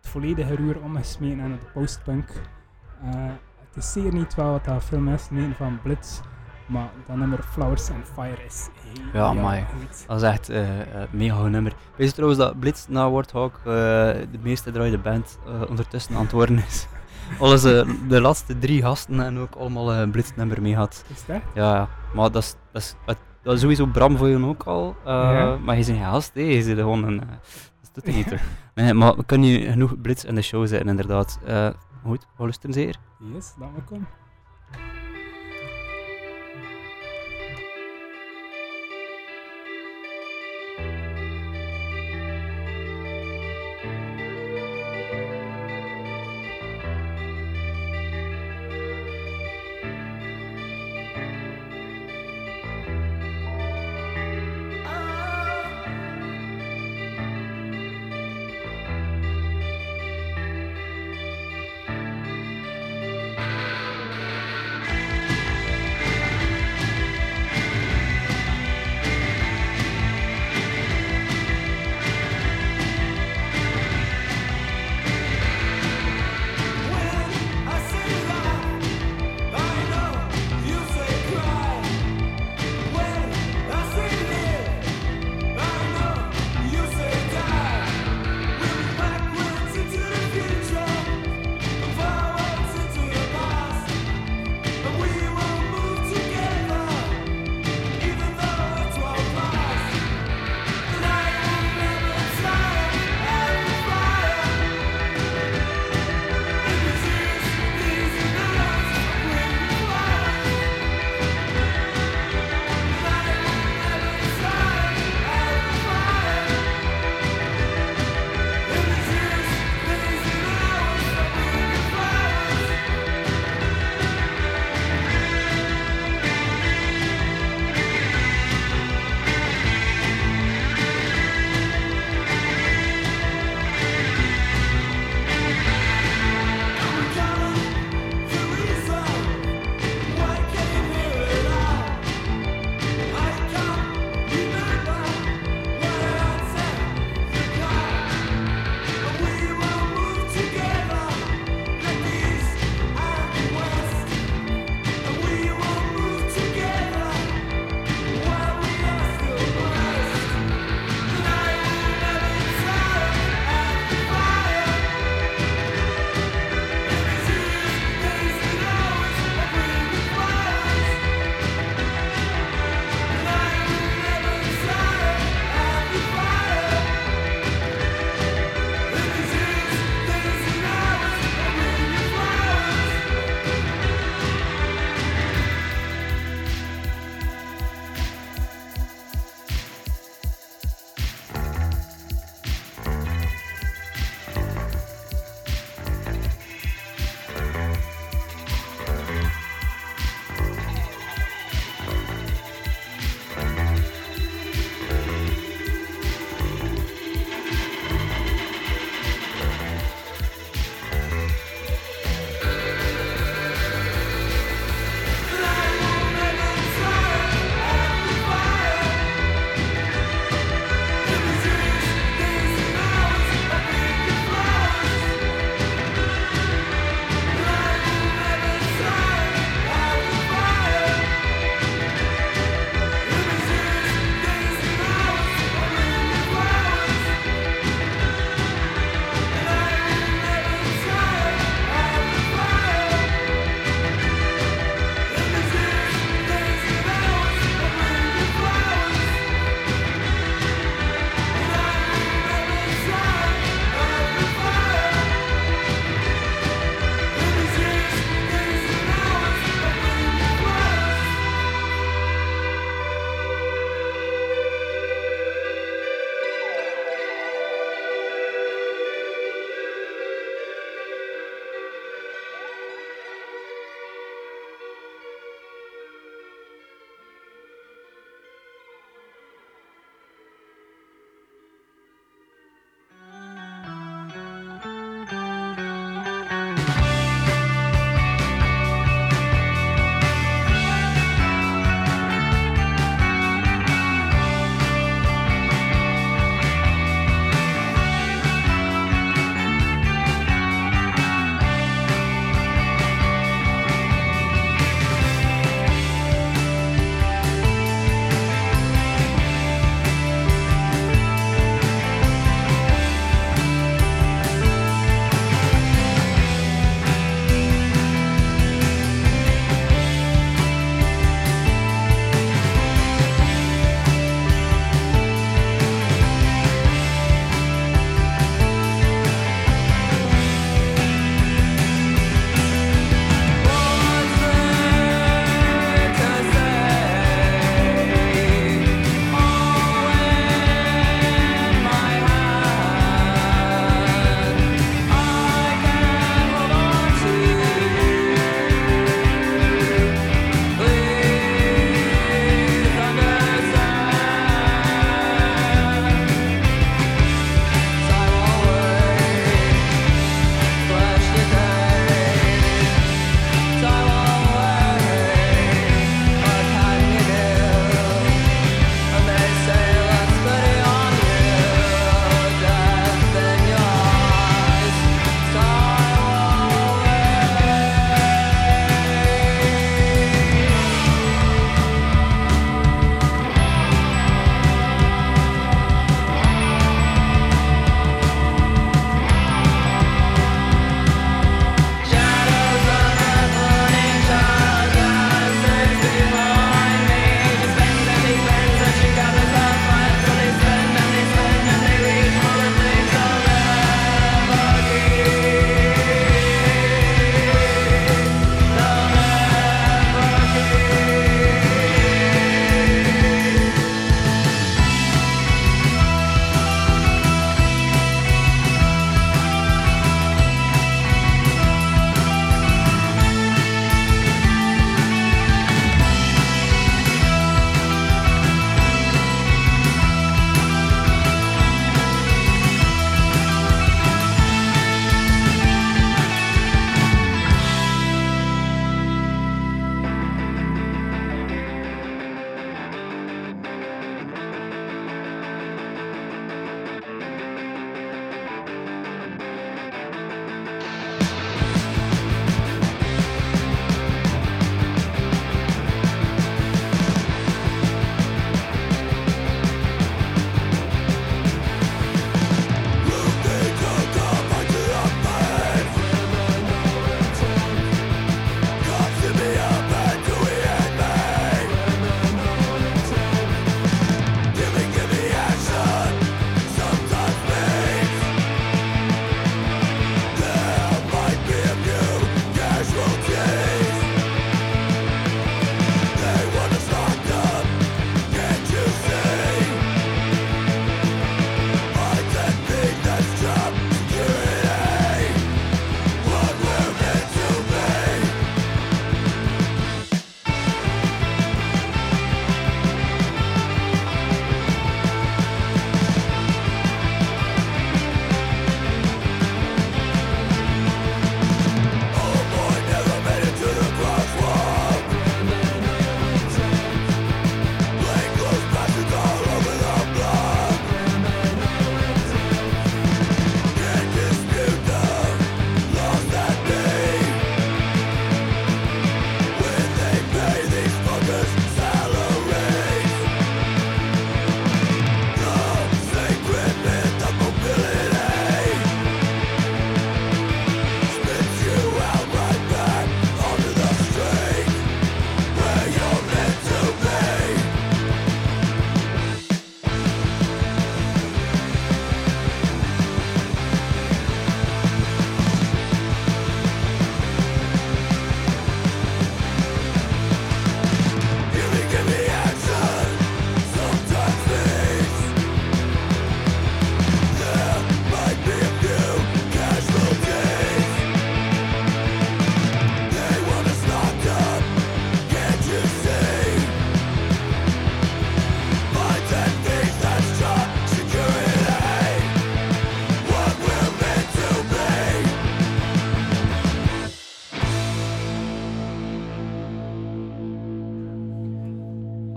het 0.00 0.10
volledige 0.10 0.54
ruur 0.54 0.82
omgesmeten 0.82 1.40
aan 1.40 1.52
de 1.52 1.70
postpunk. 1.72 2.30
Eh, 3.02 3.10
het 3.66 3.76
is 3.76 3.92
zeer 3.92 4.12
niet 4.12 4.34
wel 4.34 4.50
wat 4.50 4.64
dat 4.64 4.84
veel 4.84 5.00
mensen 5.00 5.34
weten 5.36 5.54
van 5.54 5.78
Blitz. 5.82 6.20
Maar 6.66 6.90
dat 7.06 7.16
nummer 7.16 7.42
Flowers 7.42 7.90
and 7.90 8.08
Fire 8.14 8.44
is 8.46 8.68
heel 9.12 9.34
Ja, 9.34 9.64
goed. 9.78 10.04
Dat 10.06 10.16
is 10.16 10.28
echt 10.28 10.48
eh, 10.48 10.80
eh, 10.80 11.08
mega 11.10 11.36
goed 11.36 11.50
nummer. 11.50 11.72
Weet 11.96 12.06
je 12.06 12.12
trouwens 12.12 12.40
dat 12.40 12.58
Blitz 12.58 12.86
na 12.86 13.10
Warthog 13.10 13.62
de 13.62 14.38
meeste 14.42 14.70
draaide 14.70 14.98
band 14.98 15.38
ondertussen 15.68 16.14
aan 16.14 16.22
het 16.22 16.32
worden 16.32 16.58
is? 16.58 16.86
Alles, 17.40 17.62
de 17.62 18.20
laatste 18.20 18.58
drie 18.58 18.82
gasten 18.82 19.20
en 19.20 19.38
ook 19.38 19.54
allemaal 19.54 19.94
een 19.94 20.10
Blitz 20.10 20.30
nummer 20.36 20.62
mee 20.62 20.76
had. 20.76 21.04
Is 21.08 21.26
dat? 21.26 21.40
Ja, 21.54 21.88
maar 22.14 22.30
dat 22.30 22.42
is, 22.42 22.54
dat 22.72 22.82
is, 22.82 22.94
dat 23.48 23.56
is 23.56 23.60
sowieso 23.62 23.86
Bram 23.86 24.16
voor 24.16 24.28
je 24.28 24.44
ook 24.44 24.62
al. 24.62 24.96
eh, 25.04 25.12
Ja. 25.12 25.56
Maar 25.64 25.76
je 25.78 25.84
bent 25.84 25.98
geen 25.98 26.06
gast, 26.06 26.30
je 26.34 26.62
zit 26.62 26.78
gewoon 26.78 27.04
een... 27.04 27.20
eh. 27.20 27.26
Nee, 28.74 28.94
maar 28.94 29.16
we 29.16 29.24
kunnen 29.24 29.48
hier 29.48 29.70
genoeg 29.70 30.00
Blitz 30.00 30.24
in 30.24 30.34
de 30.34 30.42
show 30.42 30.66
zetten, 30.66 30.88
inderdaad. 30.88 31.38
Eh 31.46 31.68
goed, 32.04 32.26
we 32.36 32.42
luisteren 32.42 32.72
zeer. 32.74 32.96
Yes, 33.34 33.54
dat 33.58 33.68
moet 33.90 34.00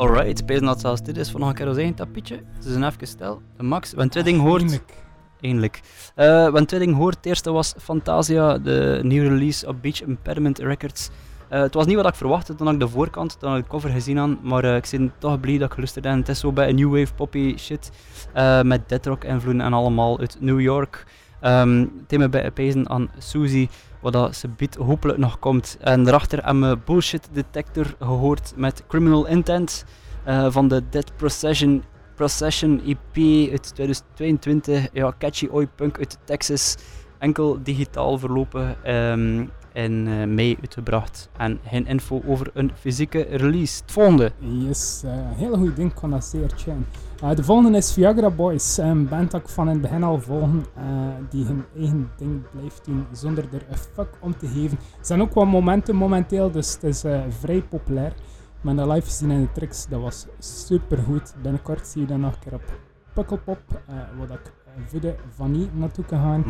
Alright, 0.01 0.37
spelen 0.37 0.63
dat 0.63 0.79
zelfs 0.79 1.01
dit 1.01 1.17
is 1.17 1.29
van 1.29 1.39
nog 1.39 1.59
een 1.59 1.67
eigen 1.67 1.93
tapetje. 1.93 2.39
Ze 2.59 2.71
zijn 2.71 2.83
even 2.83 3.07
stil. 3.07 3.41
De 3.57 3.63
Max, 3.63 3.89
hebben 3.89 4.09
twee 4.09 4.23
dingen 4.23 4.41
gehoord. 4.41 4.61
Eindelijk. 4.61 4.93
Eindelijk. 5.41 5.81
We 6.15 6.23
hebben 6.23 6.65
twee 6.65 6.79
dingen 6.79 6.95
gehoord. 6.95 7.15
Het 7.15 7.25
eerste 7.25 7.51
was 7.51 7.73
Fantasia, 7.77 8.57
de 8.57 8.99
nieuwe 9.03 9.29
release 9.29 9.67
op 9.67 9.81
Beach 9.81 10.01
Impairment 10.01 10.59
Records. 10.59 11.09
Eh, 11.49 11.61
het 11.61 11.73
was 11.73 11.85
niet 11.85 11.95
wat 11.95 12.07
ik 12.07 12.15
verwachtte 12.15 12.55
toen 12.55 12.69
ik 12.69 12.79
de 12.79 12.87
voorkant, 12.87 13.39
toen 13.39 13.55
ik 13.55 13.63
de 13.63 13.69
cover 13.69 13.89
gezien 13.89 14.17
had, 14.17 14.43
maar 14.43 14.63
eh, 14.63 14.75
ik 14.75 14.87
ben 14.91 15.13
toch 15.17 15.39
blij 15.39 15.57
dat 15.57 15.67
ik 15.67 15.73
geluisterd 15.73 16.05
heb. 16.05 16.15
Het 16.15 16.29
is 16.29 16.39
zo 16.39 16.51
bij 16.51 16.69
een 16.69 16.75
new 16.75 16.97
wave 16.97 17.13
poppy 17.13 17.57
shit, 17.57 17.91
met 18.63 18.89
deadrock 18.89 19.23
invloeden 19.23 19.61
en 19.61 19.73
allemaal 19.73 20.19
uit 20.19 20.37
New 20.39 20.61
York. 20.61 21.05
Um, 21.43 22.05
me 22.07 22.29
bij 22.29 22.51
pezen 22.51 22.89
aan 22.89 23.11
Suzy, 23.17 23.67
wat 24.01 24.13
dat 24.13 24.35
ze 24.35 24.47
biedt 24.47 24.75
hopelijk 24.75 25.17
nog 25.17 25.39
komt. 25.39 25.77
En 25.79 26.03
daarachter 26.03 26.45
hebben 26.45 26.69
we 26.69 26.77
Bullshit 26.85 27.29
Detector 27.31 27.95
gehoord 27.99 28.53
met 28.55 28.83
Criminal 28.87 29.27
Intent 29.27 29.85
eh, 30.23 30.45
van 30.49 30.67
de 30.67 30.83
Dead 30.89 31.15
Procession, 31.15 31.83
Procession 32.15 32.81
EP 32.85 33.49
uit 33.51 33.73
2022. 33.75 34.87
Ja, 34.93 35.13
catchy 35.17 35.47
oi 35.51 35.67
punk 35.75 35.97
uit 35.97 36.17
Texas. 36.23 36.75
Enkel 37.17 37.59
digitaal 37.63 38.17
verlopen 38.17 38.83
ehm, 38.83 39.45
in 39.73 40.07
eh, 40.07 40.27
mei 40.27 40.57
uitgebracht. 40.61 41.29
En 41.37 41.59
geen 41.67 41.87
info 41.87 42.21
over 42.27 42.51
een 42.53 42.71
fysieke 42.79 43.21
release. 43.21 43.81
Het 43.81 43.91
volgende. 43.91 44.31
Yes, 44.39 45.01
eh, 45.05 45.11
een 45.11 45.35
hele 45.35 45.57
goede 45.57 45.73
ding, 45.73 45.93
zeer 46.19 46.49
checken. 46.49 46.85
Eh, 47.21 47.35
de 47.35 47.43
volgende 47.43 47.77
is 47.77 47.93
Viagra 47.93 48.29
Boys, 48.29 48.77
een 48.77 49.07
band 49.07 49.31
dat 49.31 49.41
ik 49.41 49.47
van 49.47 49.65
in 49.67 49.73
het 49.73 49.81
begin 49.81 50.03
al 50.03 50.19
volgen, 50.19 50.65
eh, 50.75 50.83
die 51.29 51.45
hun 51.45 51.65
eigen 51.77 52.11
ding 52.17 52.41
blijft 52.51 52.85
doen 52.85 53.05
zonder 53.11 53.43
er 53.53 53.65
een 53.69 53.77
fuck 53.77 54.07
om 54.19 54.37
te 54.37 54.47
geven. 54.47 54.77
Er 54.99 55.05
zijn 55.05 55.21
ook 55.21 55.33
wat 55.33 55.45
momenten 55.45 55.95
momenteel, 55.95 56.51
dus 56.51 56.73
het 56.73 56.83
is 56.83 57.03
eh, 57.03 57.21
vrij 57.29 57.61
populair. 57.61 58.13
Maar 58.61 58.75
de 58.75 58.87
live 58.87 59.09
zien 59.09 59.31
in 59.31 59.41
de 59.41 59.51
tricks, 59.51 59.87
dat 59.87 60.01
was 60.01 60.25
super 60.39 60.97
goed. 60.97 61.33
Binnenkort 61.41 61.87
zie 61.87 62.01
je 62.01 62.07
dan 62.07 62.19
nog 62.19 62.33
een 62.33 62.39
keer 62.39 62.53
op 62.53 62.63
Pukkelpop, 63.13 63.61
eh 63.87 63.95
waar 64.17 64.31
ik 64.31 64.53
uh, 64.77 64.83
Vude 64.87 65.15
van 65.35 65.51
niet 65.51 65.77
naartoe 65.77 66.05
kan 66.05 66.19
gaan. 66.19 66.43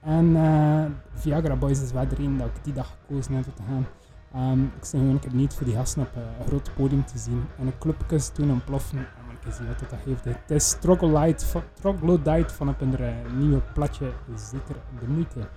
En 0.00 0.36
eh, 0.36 0.84
Viagra 1.14 1.56
Boys 1.56 1.82
is 1.82 1.92
wel 1.92 2.08
de 2.08 2.14
reden 2.14 2.38
dat 2.38 2.46
ik 2.46 2.64
die 2.64 2.72
dag 2.72 2.96
gekozen 3.00 3.34
heb 3.34 3.46
om 3.46 3.54
te 3.54 3.62
gaan. 3.62 3.86
Ehm, 4.34 4.64
ik 4.64 4.84
sta 4.84 4.98
gewoon 4.98 5.12
een 5.14 5.20
keer 5.20 5.34
niet 5.34 5.54
voor 5.54 5.66
die 5.66 5.74
gasten 5.74 6.02
op 6.02 6.16
eh, 6.16 6.22
een 6.38 6.46
groot 6.46 6.70
podium 6.76 7.04
te 7.04 7.18
zien. 7.18 7.44
En 7.58 7.66
een 7.66 7.78
clubjes 7.78 8.28
toen 8.28 8.50
ontploffen. 8.50 8.98
En 8.98 9.06
maar 9.26 9.34
ik 9.46 9.52
zien 9.52 9.66
wat 9.66 9.78
dat 9.78 9.98
geeft. 10.04 10.24
Het 10.24 10.50
is 10.50 10.76
Troglodyte 10.80 11.44
Troglodyte 11.80 12.54
van 12.54 12.68
op 12.68 12.80
een 12.80 12.98
eh, 12.98 13.14
nieuwe 13.36 13.60
platje. 13.74 14.12
Zeker 14.34 14.76
de 15.00 15.08
moeite. 15.08 15.48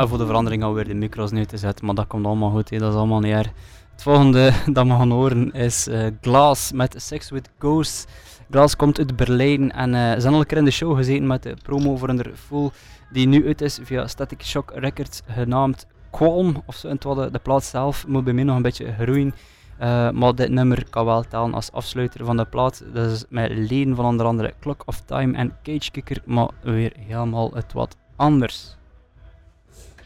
En 0.00 0.08
voor 0.08 0.18
de 0.18 0.26
verandering 0.26 0.62
gaan 0.62 0.70
we 0.70 0.76
weer 0.76 0.88
de 0.88 0.94
micro's 0.94 1.30
nu 1.30 1.44
te 1.44 1.56
zetten, 1.56 1.86
maar 1.86 1.94
dat 1.94 2.06
komt 2.06 2.26
allemaal 2.26 2.50
goed, 2.50 2.78
dat 2.78 2.92
is 2.92 2.98
allemaal 2.98 3.20
niet 3.20 3.32
erg. 3.32 3.50
Het 3.92 4.02
volgende 4.02 4.52
dat 4.72 4.86
we 4.86 4.92
gaan 4.92 5.10
horen 5.10 5.52
is 5.52 5.86
eh, 5.86 6.06
Glass 6.20 6.72
met 6.72 6.94
Sex 6.96 7.30
with 7.30 7.50
Ghosts. 7.58 8.06
Glass 8.50 8.76
komt 8.76 8.98
uit 8.98 9.16
Berlijn 9.16 9.72
en 9.72 9.92
ze 10.14 10.20
zijn 10.20 10.34
al 10.34 10.40
een 10.40 10.46
keer 10.46 10.58
in 10.58 10.64
de 10.64 10.70
show 10.70 10.96
gezeten 10.96 11.26
met 11.26 11.42
de 11.42 11.56
promo 11.62 11.96
voor 11.96 12.08
hun 12.08 12.24
full 12.34 12.70
die 13.12 13.26
nu 13.26 13.46
uit 13.46 13.60
is 13.60 13.78
via 13.82 14.06
Static 14.06 14.42
Shock 14.42 14.72
Records, 14.74 15.22
genaamd 15.26 15.86
Qualm 16.10 16.62
of 16.66 16.74
zo. 16.74 16.88
En 16.88 16.98
de, 16.98 17.28
de 17.32 17.38
plaat 17.38 17.64
zelf 17.64 18.06
moet 18.06 18.24
bij 18.24 18.32
mij 18.32 18.44
nog 18.44 18.56
een 18.56 18.62
beetje 18.62 18.92
groeien. 18.98 19.34
Eh, 19.78 20.10
maar 20.10 20.34
dit 20.34 20.50
nummer 20.50 20.84
kan 20.90 21.04
wel 21.04 21.22
tellen 21.22 21.54
als 21.54 21.72
afsluiter 21.72 22.24
van 22.24 22.36
de 22.36 22.44
plaat. 22.44 22.84
Dat 22.92 23.10
is 23.10 23.24
met 23.28 23.50
leden 23.52 23.96
van 23.96 24.04
onder 24.04 24.26
andere 24.26 24.54
Clock 24.60 24.82
of 24.86 25.00
Time 25.00 25.36
en 25.36 25.56
Cage 25.62 25.90
Kicker, 25.90 26.22
maar 26.24 26.48
weer 26.62 26.92
helemaal 26.98 27.50
het 27.54 27.72
wat 27.72 27.96
anders. 28.16 28.78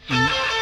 Yes. 0.07 0.54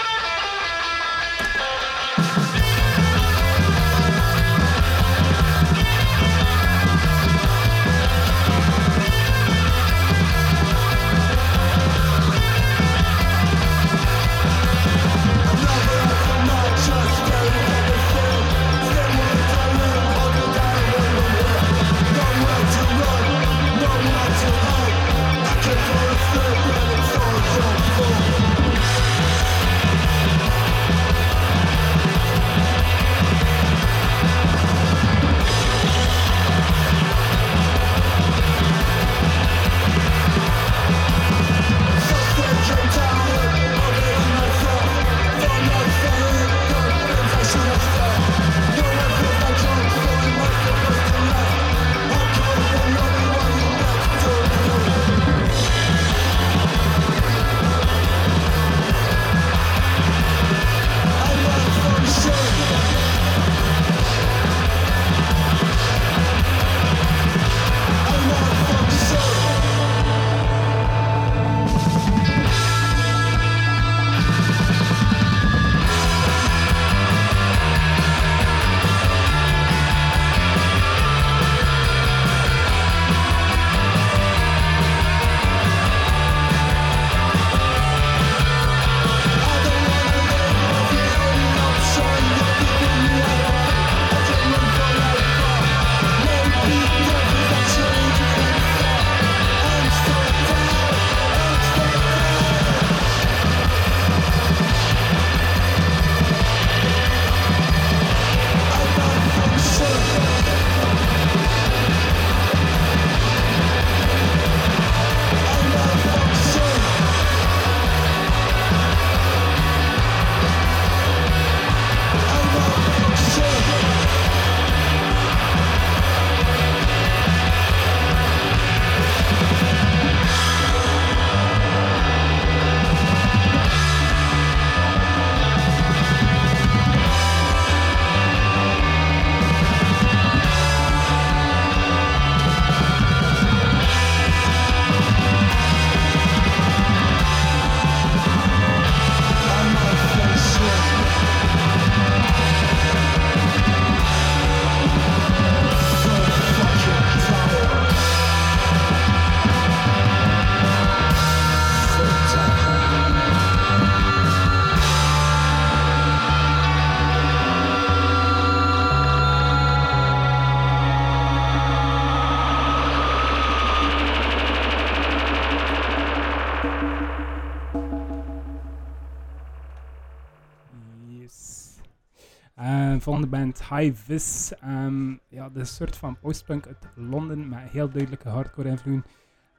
Band 183.34 183.64
High 183.70 183.96
Vis. 183.96 184.54
Ehm, 184.62 185.10
ja, 185.30 185.50
een 185.54 185.66
soort 185.66 185.96
van 185.98 186.20
postpunk 186.20 186.68
uit 186.68 186.88
Londen 186.96 187.50
met 187.50 187.60
heel 187.60 187.90
duidelijke 187.90 188.30
hardcore 188.30 188.70
invloeden. 188.70 189.06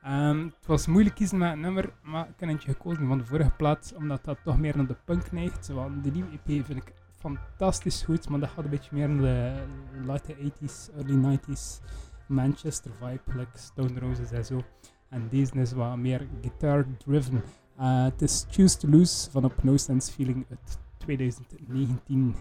Ehm, 0.02 0.44
het 0.44 0.66
was 0.66 0.86
moeilijk 0.86 1.14
kiezen 1.14 1.38
met 1.38 1.52
een 1.52 1.60
nummer, 1.60 1.92
maar 2.02 2.28
ik 2.28 2.34
heb 2.40 2.48
eentje 2.48 2.72
gekozen 2.72 3.06
van 3.06 3.18
de 3.18 3.24
vorige 3.24 3.50
plaats, 3.50 3.94
omdat 3.94 4.24
dat 4.24 4.38
toch 4.44 4.58
meer 4.58 4.76
naar 4.76 4.86
de 4.86 4.96
punk 5.04 5.32
neigt. 5.32 5.68
Want 5.68 6.04
de 6.04 6.10
nieuwe 6.10 6.30
EP 6.30 6.64
vind 6.64 6.82
ik 6.82 6.92
fantastisch 7.18 8.02
goed, 8.02 8.28
maar 8.28 8.40
dat 8.40 8.48
gaat 8.48 8.64
een 8.64 8.70
beetje 8.70 8.96
meer 8.96 9.08
naar 9.08 9.22
de 9.22 10.06
late 10.06 10.34
80s, 10.34 10.94
early 10.96 11.38
90s 11.38 11.80
Manchester 12.26 12.90
vibe, 13.00 13.38
like 13.38 13.58
Stone 13.58 14.00
Roses 14.00 14.30
en 14.30 14.44
zo. 14.44 14.62
En 15.08 15.28
deze 15.28 15.54
is 15.54 15.72
wat 15.72 15.96
meer 15.96 16.26
guitar-driven. 16.40 17.42
Eh, 17.76 18.04
Het 18.04 18.22
is 18.22 18.46
Choose 18.50 18.76
to 18.78 18.88
Lose 18.88 19.30
van 19.30 19.44
op 19.44 19.62
No 19.62 19.76
Sense 19.76 20.12
Feeling 20.12 20.46
uit 20.50 20.78
2019. 20.98 22.34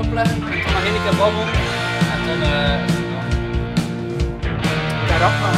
achterop 0.00 0.12
leggen. 0.12 0.56
Ik 0.56 0.62
kan 0.64 0.72
nog 0.72 0.82
één 0.82 1.02
keer 1.02 1.16
babbelen. 1.16 1.48
En 2.12 2.26
dan... 2.26 2.42
eh 2.42 2.48
ja. 5.08 5.18
Daarop 5.18 5.38
gaan 5.42 5.54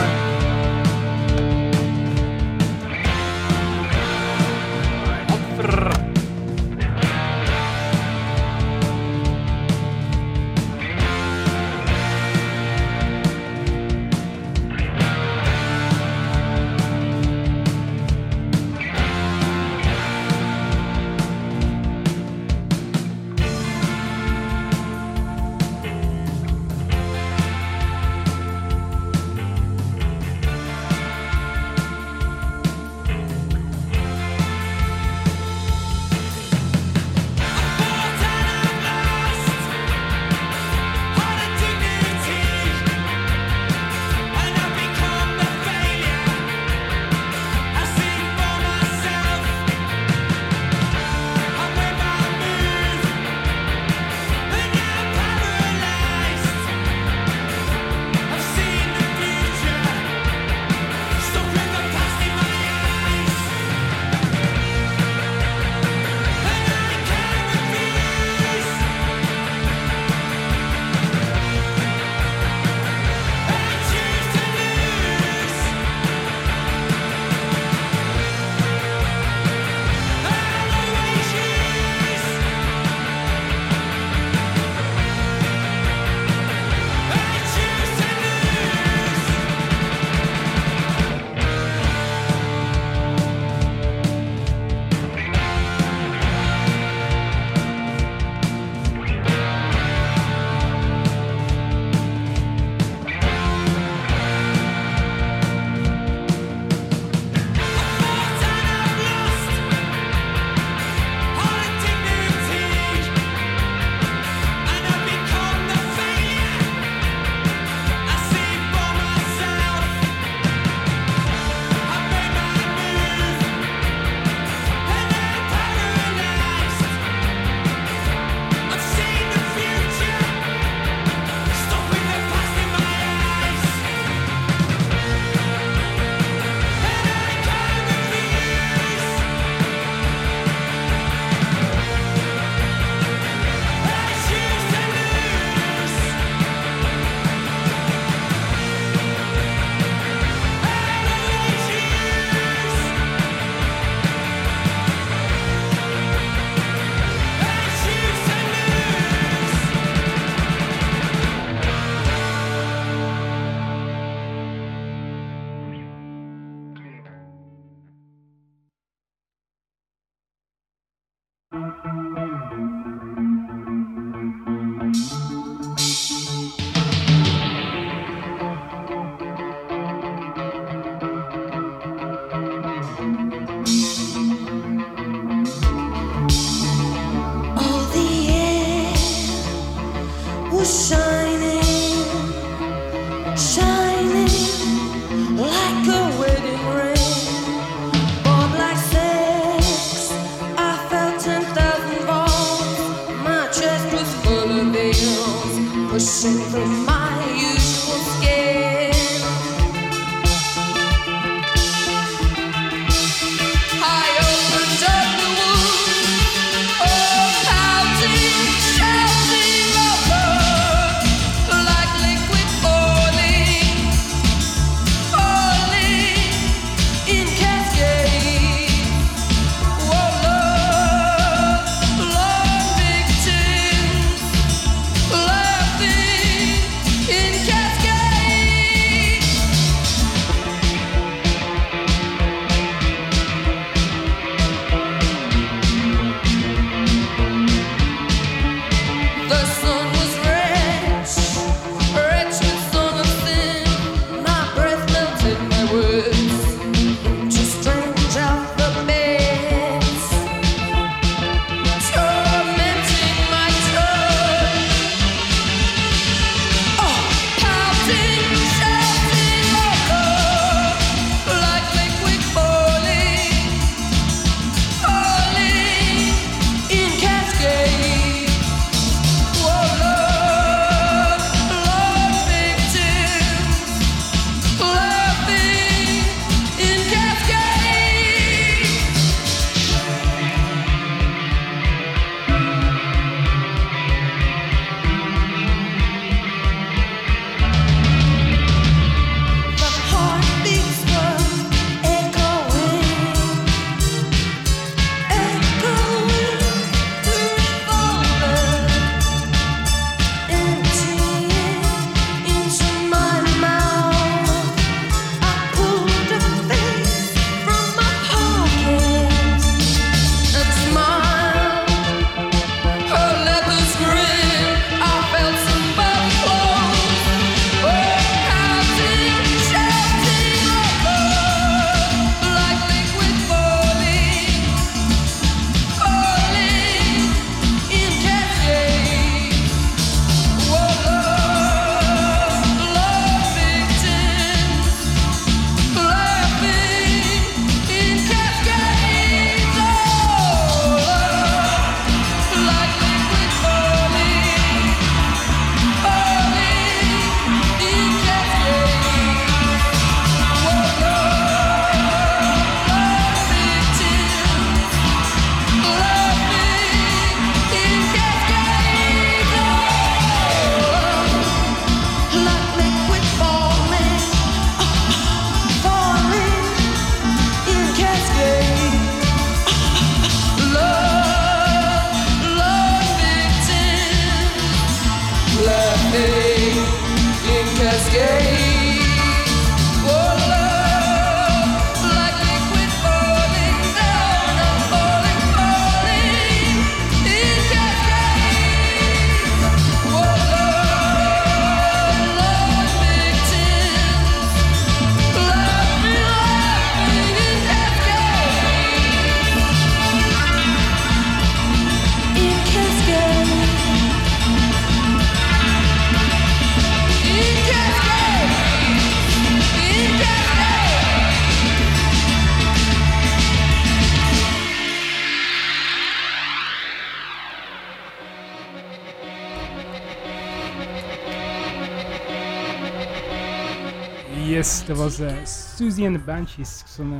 was 434.82 434.98
eh, 434.98 435.20
uh, 435.20 435.24
Susie 435.24 435.86
en 435.86 435.92
de 435.92 435.98
Banshees. 435.98 436.60
Ik 436.60 436.66
zal 436.66 436.84
uh, 436.84 436.92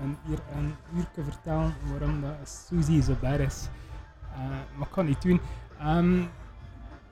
een, 0.00 0.16
uur, 0.28 0.38
een 0.56 1.24
vertellen 1.24 1.74
waarom 1.90 2.20
dat 2.20 2.48
Susie 2.68 3.02
zo 3.02 3.16
bar 3.20 3.40
is. 3.40 3.68
Eh, 4.32 4.38
maar 4.76 4.86
ik 4.86 4.92
kan 4.92 5.06
niet 5.06 5.22
doen. 5.22 5.40
Ehm, 5.78 6.20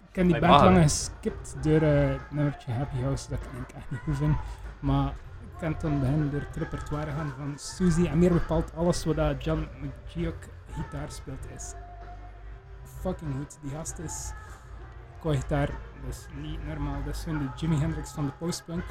ik 0.08 0.12
heb 0.12 0.26
die 0.26 0.38
band 0.38 0.62
lang 0.62 0.78
geskipt 0.82 1.56
door 1.62 1.80
eh, 1.80 2.08
het 2.08 2.30
nummertje 2.30 2.72
Happy 2.72 2.96
House, 3.00 3.28
dat 3.28 3.38
ik 3.38 3.74
echt 3.76 4.20
niet. 4.20 4.36
Maar 4.80 5.08
ik 5.40 5.58
kan 5.58 5.76
dan 5.80 6.00
beginnen 6.00 6.30
door 6.30 6.40
het 6.40 6.56
repertoire 6.56 7.10
gaan 7.10 7.32
van 7.36 7.52
Susie. 7.56 8.08
En 8.08 8.18
meer 8.18 8.32
bepaald 8.32 8.74
alles 8.76 9.04
wat 9.04 9.44
John 9.44 9.68
McGeoch 9.80 10.48
gitaar 10.72 11.10
speelt 11.10 11.46
is 11.54 11.74
fucking 13.00 13.34
goed. 13.36 13.58
Die 13.62 13.70
gast 13.70 13.98
is 13.98 14.32
qua 15.20 15.34
gitaar, 15.34 15.70
dus 16.06 16.26
niet 16.40 16.66
normaal. 16.66 17.04
Dat 17.04 17.14
is 17.14 17.24
de 17.24 17.48
Jimi 17.56 17.76
Hendrix 17.76 18.10
van 18.10 18.24
de 18.24 18.32
postpunk. 18.32 18.84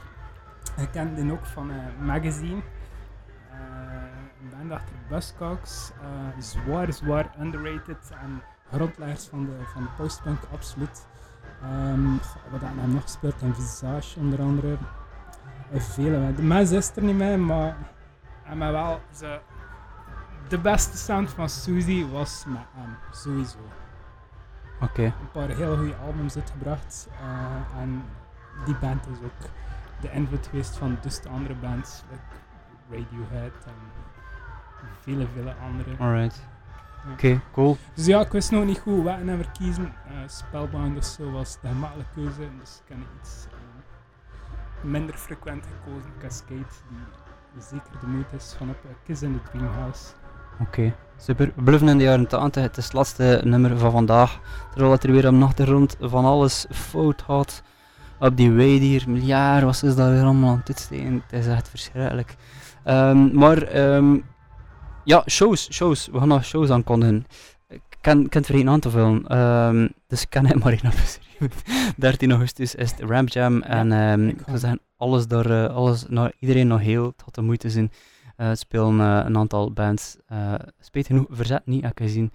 Ik 0.77 0.91
kende 0.91 1.21
die 1.21 1.31
ook 1.31 1.45
van 1.45 1.71
eh, 1.71 1.77
eh, 1.77 1.83
een 1.99 2.05
magazine. 2.05 2.61
een 4.41 4.49
ben 4.49 4.71
achter 4.71 4.95
Buzzcocks. 5.09 5.91
Eh, 6.01 6.41
zwaar, 6.41 6.93
zwaar 6.93 7.29
underrated. 7.39 8.11
En 8.21 8.41
grondleggers 8.71 9.27
van 9.27 9.45
de, 9.45 9.51
van 9.73 9.83
de 9.83 9.89
postpunk, 9.97 10.39
absoluut. 10.53 11.07
Ehm, 11.61 12.11
wat 12.51 12.61
dat 12.61 12.75
nou 12.75 12.87
nog 12.87 13.09
speelt 13.09 13.41
En 13.41 13.55
Visage 13.55 14.19
onder 14.19 14.39
andere. 14.39 14.77
vele. 15.71 16.31
Mijn 16.41 16.67
zus 16.67 16.95
er 16.95 17.03
niet 17.03 17.15
mee, 17.15 17.37
maar... 17.37 17.77
hij 18.43 18.55
maar 18.55 18.71
wel, 18.71 19.01
ze, 19.13 19.39
de 20.47 20.59
beste 20.59 20.97
sound 20.97 21.29
van 21.29 21.49
Suzy 21.49 22.05
was 22.05 22.45
met 22.47 22.61
sowieso. 23.11 23.57
Oké. 24.81 25.03
Een 25.03 25.31
paar 25.31 25.47
heel 25.47 25.77
goede 25.77 25.95
albums 25.95 26.35
uitgebracht 26.35 27.09
en 27.79 28.03
die 28.65 28.75
band 28.75 29.07
is 29.07 29.17
ook 29.17 29.49
de 30.05 30.11
invloed 30.11 30.47
geweest 30.47 30.77
van 30.77 30.97
dus 31.01 31.21
de 31.21 31.29
andere 31.29 31.55
bands, 31.55 32.03
like 32.09 32.23
Radiohead 32.89 33.65
en 33.65 33.73
vele, 35.01 35.27
vele 35.33 35.53
andere. 35.63 35.95
Alright. 35.99 36.47
Ja. 37.05 37.11
Oké, 37.11 37.41
cool. 37.51 37.77
Dus 37.93 38.05
ja, 38.05 38.21
ik 38.21 38.31
wist 38.31 38.51
nog 38.51 38.65
niet 38.65 38.79
goed 38.79 39.03
welke 39.03 39.23
nummer 39.23 39.49
kiezen. 39.57 39.93
Eh, 40.07 40.13
Spellbound 40.27 40.97
of 40.97 41.03
zo 41.03 41.31
was 41.31 41.57
de 41.61 41.67
gemakkelijke 41.67 42.11
keuze, 42.13 42.49
dus 42.59 42.81
ik 42.83 42.95
heb 42.95 42.97
iets 43.21 43.45
eh, 43.45 44.89
minder 44.89 45.15
frequent 45.15 45.65
gekozen. 45.65 46.11
Cascade, 46.19 46.65
die 47.53 47.63
zeker 47.63 47.99
de 47.99 48.07
moeite 48.07 48.35
is 48.35 48.55
van 48.57 48.69
op 48.69 48.77
eh, 48.83 48.91
Kiss 49.03 49.21
in 49.21 49.33
the 49.33 49.49
Dreamhouse. 49.49 50.13
Oké, 50.59 50.95
super. 51.17 51.51
We 51.55 51.63
bluffen 51.63 51.87
in 51.87 51.97
de 51.97 52.03
jaren 52.03 52.27
80. 52.27 52.63
Het 52.63 52.77
is 52.77 52.83
het 52.83 52.93
laatste 52.93 53.41
nummer 53.43 53.77
van 53.77 53.91
vandaag. 53.91 54.39
Terwijl 54.69 54.91
het 54.91 55.03
er 55.03 55.11
weer 55.11 55.27
op 55.27 55.39
de 55.39 55.45
achtergrond 55.45 55.95
van 55.99 56.25
alles 56.25 56.65
fout 56.71 57.21
had. 57.21 57.63
Op 58.25 58.37
die 58.37 58.51
way 58.51 58.77
hier, 58.77 59.03
miljard 59.07 59.63
was 59.63 59.83
is 59.83 59.95
daar 59.95 60.11
weer 60.11 60.23
allemaal 60.23 60.51
aan 60.51 60.57
het 60.57 60.67
uitsteken. 60.67 61.23
Het 61.27 61.39
is 61.39 61.47
echt 61.47 61.69
verschrikkelijk. 61.69 62.35
Ehm, 62.83 63.35
maar 63.37 63.61
ehm, 63.61 64.17
ja, 65.03 65.23
shows, 65.27 65.71
shows. 65.71 66.07
We 66.11 66.19
gaan 66.19 66.27
nog 66.27 66.45
shows 66.45 66.69
aankondigen. 66.69 67.25
Ik 67.67 67.81
kan, 68.01 68.19
ik 68.23 68.29
kan 68.29 68.41
het 68.41 68.45
vergeten 68.45 68.69
aan 68.69 68.79
te 68.79 68.89
vullen. 68.89 69.27
Ehm, 69.27 69.87
dus 70.07 70.21
ik 70.21 70.29
kan 70.29 70.45
het 70.45 70.59
maar 70.63 70.71
één 70.71 70.85
opgeschreven. 70.91 71.51
13 71.97 72.31
augustus 72.31 72.75
is 72.75 72.91
het 72.91 72.99
Ramp 73.09 73.29
Jam. 73.29 73.61
en 73.61 73.91
ik 74.29 74.33
ik 74.33 74.41
ga. 74.45 74.51
wil 74.51 74.59
zeggen, 74.59 74.79
alles 74.97 75.27
daar, 75.27 75.65
eh, 75.65 75.75
alles, 75.75 76.05
nou, 76.07 76.31
iedereen 76.39 76.67
nog 76.67 76.79
heel. 76.79 77.05
Het 77.05 77.21
had 77.25 77.35
de 77.35 77.41
moeite 77.41 77.69
zijn. 77.69 77.91
Eh, 78.35 78.47
het 78.47 78.59
spelen 78.59 78.99
eh, 78.99 79.21
een 79.25 79.37
aantal 79.37 79.71
bands. 79.71 80.17
eh 80.27 80.53
spijt 80.79 81.07
genoeg, 81.07 81.25
Verzet 81.29 81.65
niet, 81.65 81.81
heb 81.81 81.91
ik 81.91 82.05
gezien. 82.05 82.31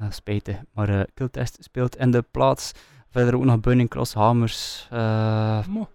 Uh, 0.00 0.06
spijtig. 0.10 0.56
Maar 0.72 1.06
Killtest 1.14 1.56
speelt 1.60 1.96
in 1.96 2.10
de 2.10 2.24
plaats. 2.30 2.72
Verder 3.10 3.34
ook 3.36 3.44
nog 3.44 3.60
Burning 3.60 3.88
Cross 3.88 4.14
Hamers. 4.14 4.86
eh 4.90 5.66
Mo. 5.66 5.88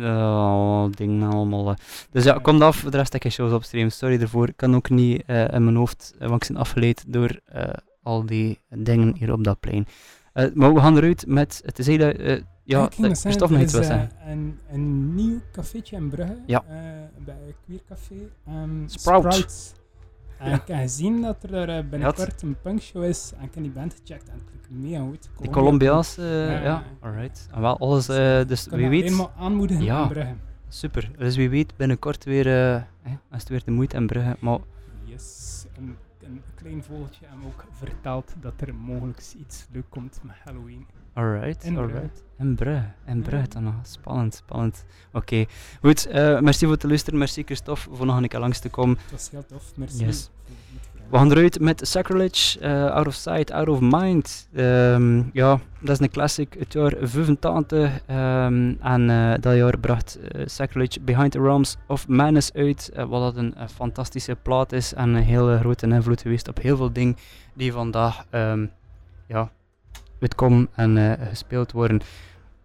eh, 0.00 0.86
dingen 0.90 1.30
allemaal. 1.32 1.68
eh. 1.70 1.74
Dus 2.10 2.24
ja, 2.24 2.38
kom 2.42 2.62
af. 2.62 2.80
De 2.80 2.96
rest 2.96 3.12
heb 3.12 3.24
ik 3.24 3.32
shows 3.32 3.52
op 3.52 3.64
stream. 3.64 3.90
Sorry 3.90 4.20
ervoor. 4.20 4.48
Ik 4.48 4.56
kan 4.56 4.74
ook 4.74 4.90
niet 4.90 5.22
eh, 5.26 5.52
in 5.52 5.64
mijn 5.64 5.76
hoofd, 5.76 6.14
eh, 6.18 6.28
want 6.28 6.42
ik 6.42 6.48
ben 6.48 6.56
afgeleid 6.60 7.04
door 7.12 7.40
eh, 7.44 7.68
al 8.02 8.26
die 8.26 8.60
dingen 8.68 9.14
hier 9.16 9.32
op 9.32 9.44
dat 9.44 9.60
plein. 9.60 9.86
Eh, 10.32 10.46
maar 10.54 10.74
we 10.74 10.80
gaan 10.80 10.96
eruit 10.96 11.26
met. 11.26 11.62
Het 11.64 11.78
is 11.78 11.86
heel. 11.86 12.00
eh, 12.00 12.40
ja, 12.64 12.88
Christophe 12.90 13.52
nog 13.52 13.62
iets 13.62 13.72
wil 13.72 13.82
zeggen. 13.82 14.10
eh, 14.24 14.30
een, 14.30 14.58
een 14.70 15.14
nieuw 15.14 15.40
cafeetje 15.52 15.96
in 15.96 16.08
Brugge, 16.08 16.36
Ja. 16.46 16.64
eh, 16.68 16.76
bij 17.24 17.54
Queer 17.64 17.80
Café. 17.88 18.14
ehm, 18.46 18.86
Sprout. 18.86 19.22
Sprouts. 19.34 19.72
En 20.42 20.52
ik 20.52 20.62
heb 20.66 20.76
gezien 20.78 21.22
dat 21.22 21.42
er 21.42 21.50
daar, 21.50 21.68
eh, 21.68 21.84
binnenkort 21.90 22.42
een 22.42 22.56
punkshow 22.62 23.04
is 23.04 23.32
en 23.38 23.44
ik 23.44 23.54
heb 23.54 23.62
die 23.62 23.72
band 23.72 23.94
gecheckt 24.04 24.28
en 24.28 24.34
het 24.34 24.44
klinkt 24.44 24.70
mega 24.70 25.00
goed. 25.04 25.22
Die 25.22 25.30
Colombia- 25.34 25.52
Colombiaanse. 25.52 26.22
eh, 26.22 26.62
Ja, 26.64 26.82
alright. 27.00 27.48
En 27.52 27.60
wel 27.60 27.78
alles. 27.78 28.08
eh, 28.08 28.46
dus 28.46 28.64
Ik 28.64 28.70
kan 28.70 28.78
wie 28.78 28.88
weet. 28.88 29.02
alleen 29.04 29.16
maar 29.16 29.30
aanmoedigen 29.36 29.84
Ja. 29.84 30.02
in 30.02 30.08
Brugge. 30.08 30.34
Super. 30.68 31.10
Dus 31.18 31.36
wie 31.36 31.50
weet 31.50 31.76
binnenkort 31.76 32.24
weer. 32.24 32.46
eh, 32.46 32.74
eh, 32.74 32.82
als 33.30 33.40
het 33.40 33.48
weer 33.48 33.62
de 33.64 33.70
moeite 33.70 33.96
in 33.96 34.06
Brugge. 34.06 34.36
Maar 34.40 34.58
Yes, 35.04 35.64
een, 35.78 35.96
een 36.22 36.42
klein 36.54 36.82
vogeltje 36.82 37.26
en 37.26 37.38
ook 37.46 37.64
verteld 37.70 38.34
dat 38.40 38.52
er 38.60 38.74
mogelijk 38.74 39.22
iets 39.38 39.66
leuk 39.72 39.84
komt 39.88 40.20
met 40.22 40.36
Halloween. 40.44 40.86
Alright, 41.14 41.58
Brugge. 41.58 41.80
alright. 41.80 42.22
En 42.36 42.54
Brugge, 42.54 42.84
en 43.04 43.22
Brugge 43.22 43.48
dan 43.48 43.62
nog. 43.64 43.74
Spannend, 43.82 44.34
spannend. 44.34 44.84
Oké, 45.12 45.44
goed. 45.80 46.06
eh, 46.06 46.40
merci 46.40 46.64
voor 46.64 46.74
het 46.74 46.82
luisteren. 46.82 47.18
Merci 47.18 47.42
Christophe 47.42 47.88
voor 47.92 48.06
nog 48.06 48.16
een 48.16 48.28
keer 48.28 48.40
langs 48.40 48.58
te 48.58 48.68
komen. 48.68 48.94
Dat 48.94 49.10
was 49.10 49.30
heel 49.30 49.46
tof, 49.46 49.72
merci. 49.76 50.04
Yes. 50.04 50.30
We 51.10 51.18
gaan 51.18 51.30
eruit 51.30 51.60
met 51.60 51.88
Sacrilege, 51.88 52.58
eh, 52.60 52.90
Out 52.90 53.06
of 53.06 53.14
Sight, 53.14 53.50
Out 53.50 53.68
of 53.68 53.80
Mind. 53.80 54.48
Ehm, 54.54 55.22
ja, 55.32 55.60
dat 55.80 55.90
is 55.90 55.98
een 56.00 56.10
classic, 56.10 56.54
het 56.58 56.72
jaar 56.72 56.94
85. 57.00 58.00
ehm, 58.06 58.74
en 58.80 59.10
eh, 59.10 59.34
dat 59.40 59.56
jaar 59.56 59.78
bracht 59.78 60.18
Sacrilege 60.44 61.00
Behind 61.00 61.30
the 61.32 61.40
Realms 61.40 61.76
of 61.86 62.08
Madness 62.08 62.52
uit. 62.52 62.90
wat 62.94 63.34
dat 63.34 63.36
een, 63.36 63.54
fantastische 63.74 64.36
plaat 64.42 64.72
is 64.72 64.94
en 64.94 65.08
een 65.08 65.22
hele 65.22 65.58
grote 65.58 65.86
invloed 65.86 66.20
geweest 66.20 66.48
op 66.48 66.58
heel 66.60 66.76
veel 66.76 66.92
dingen 66.92 67.16
die 67.54 67.72
vandaag 67.72 68.24
ehm, 68.30 68.66
ja, 69.26 69.50
uitkomen 70.22 70.68
en 70.74 70.96
eh, 71.18 71.26
gespeeld 71.28 71.72
worden. 71.72 72.00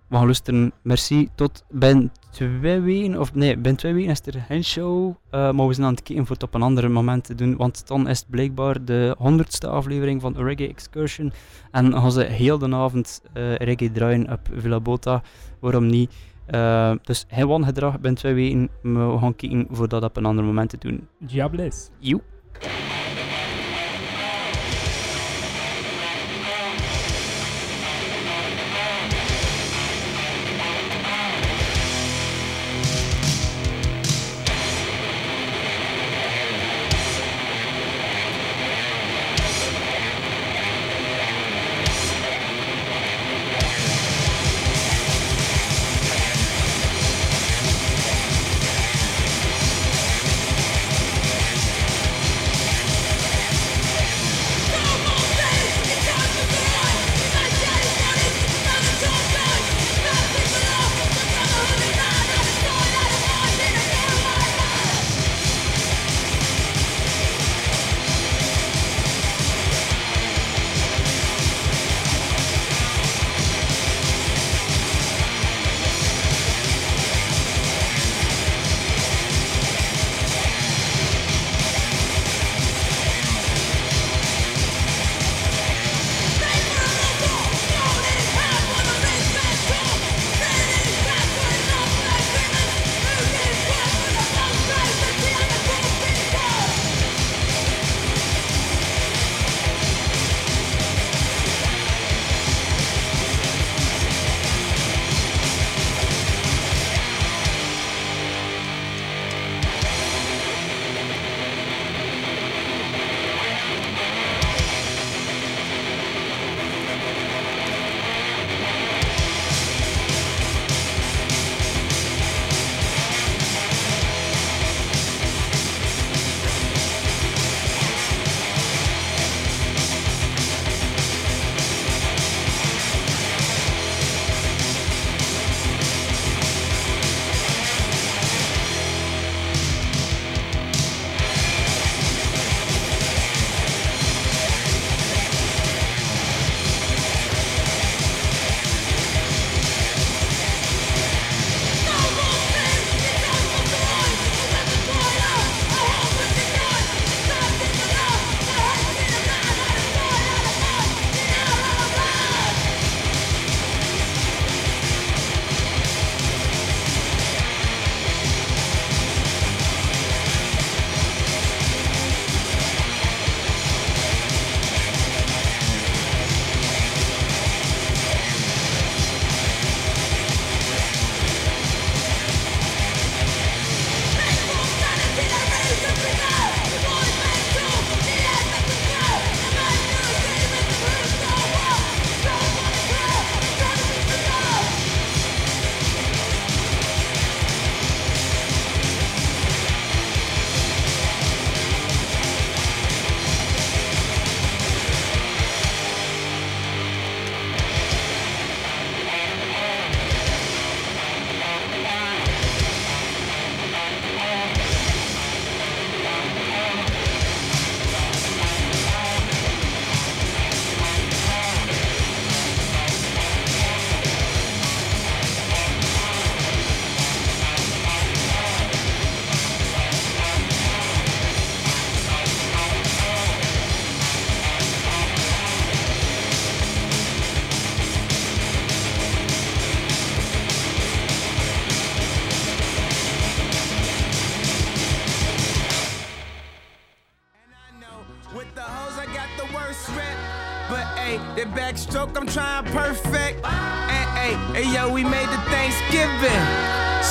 We 0.07 0.15
gaan 0.15 0.25
luisteren. 0.25 0.71
Merci. 0.81 1.29
Tot 1.35 1.63
binnen 1.69 2.11
twee 2.31 2.79
weken, 2.79 3.19
of 3.19 3.33
nee, 3.33 3.53
binnen 3.53 3.75
twee 3.75 3.93
weken 3.93 4.11
is 4.11 4.21
er 4.25 4.41
geen 4.47 4.63
show. 4.63 5.15
eh, 5.29 5.51
maar 5.51 5.67
we 5.67 5.73
zijn 5.73 5.85
aan 5.87 5.93
het 5.93 6.03
kijken 6.03 6.25
voor 6.25 6.35
het 6.35 6.43
op 6.43 6.53
een 6.53 6.61
ander 6.61 6.91
moment 6.91 7.23
te 7.23 7.35
doen. 7.35 7.55
Want 7.57 7.87
dan 7.87 8.07
is 8.07 8.19
het 8.19 8.29
blijkbaar 8.29 8.85
de 8.85 9.15
honderdste 9.17 9.67
aflevering 9.67 10.21
van 10.21 10.35
Reggae 10.37 10.67
Excursion. 10.67 11.31
En 11.71 11.89
dan 11.89 12.01
gaan 12.01 12.11
ze 12.11 12.23
heel 12.23 12.57
de 12.57 12.75
avond 12.75 13.21
eh, 13.33 13.55
reggae 13.55 13.91
draaien 13.91 14.31
op 14.31 14.39
Villa 14.53 14.79
Bota. 14.79 15.21
Waarom 15.59 15.85
niet? 15.87 16.11
Dus 17.01 17.25
geen 17.27 17.47
wangedrag 17.47 17.93
binnen 17.93 18.15
twee 18.19 18.33
weken. 18.33 18.69
Maar 18.81 19.11
we 19.11 19.17
gaan 19.17 19.35
kijken 19.35 19.67
voor 19.71 19.87
dat 19.87 20.03
op 20.03 20.17
een 20.17 20.25
ander 20.25 20.43
moment 20.43 20.69
te 20.69 20.77
doen. 20.77 21.07
Diables. 21.19 21.89
Joep. 21.99 22.23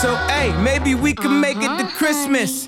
So 0.07 0.15
hey, 0.29 0.57
maybe 0.63 0.95
we 0.95 1.15
can 1.15 1.41
make 1.41 1.57
it 1.57 1.63
to 1.63 1.67
mm-hmm. 1.67 1.99
Christmas. 1.99 2.65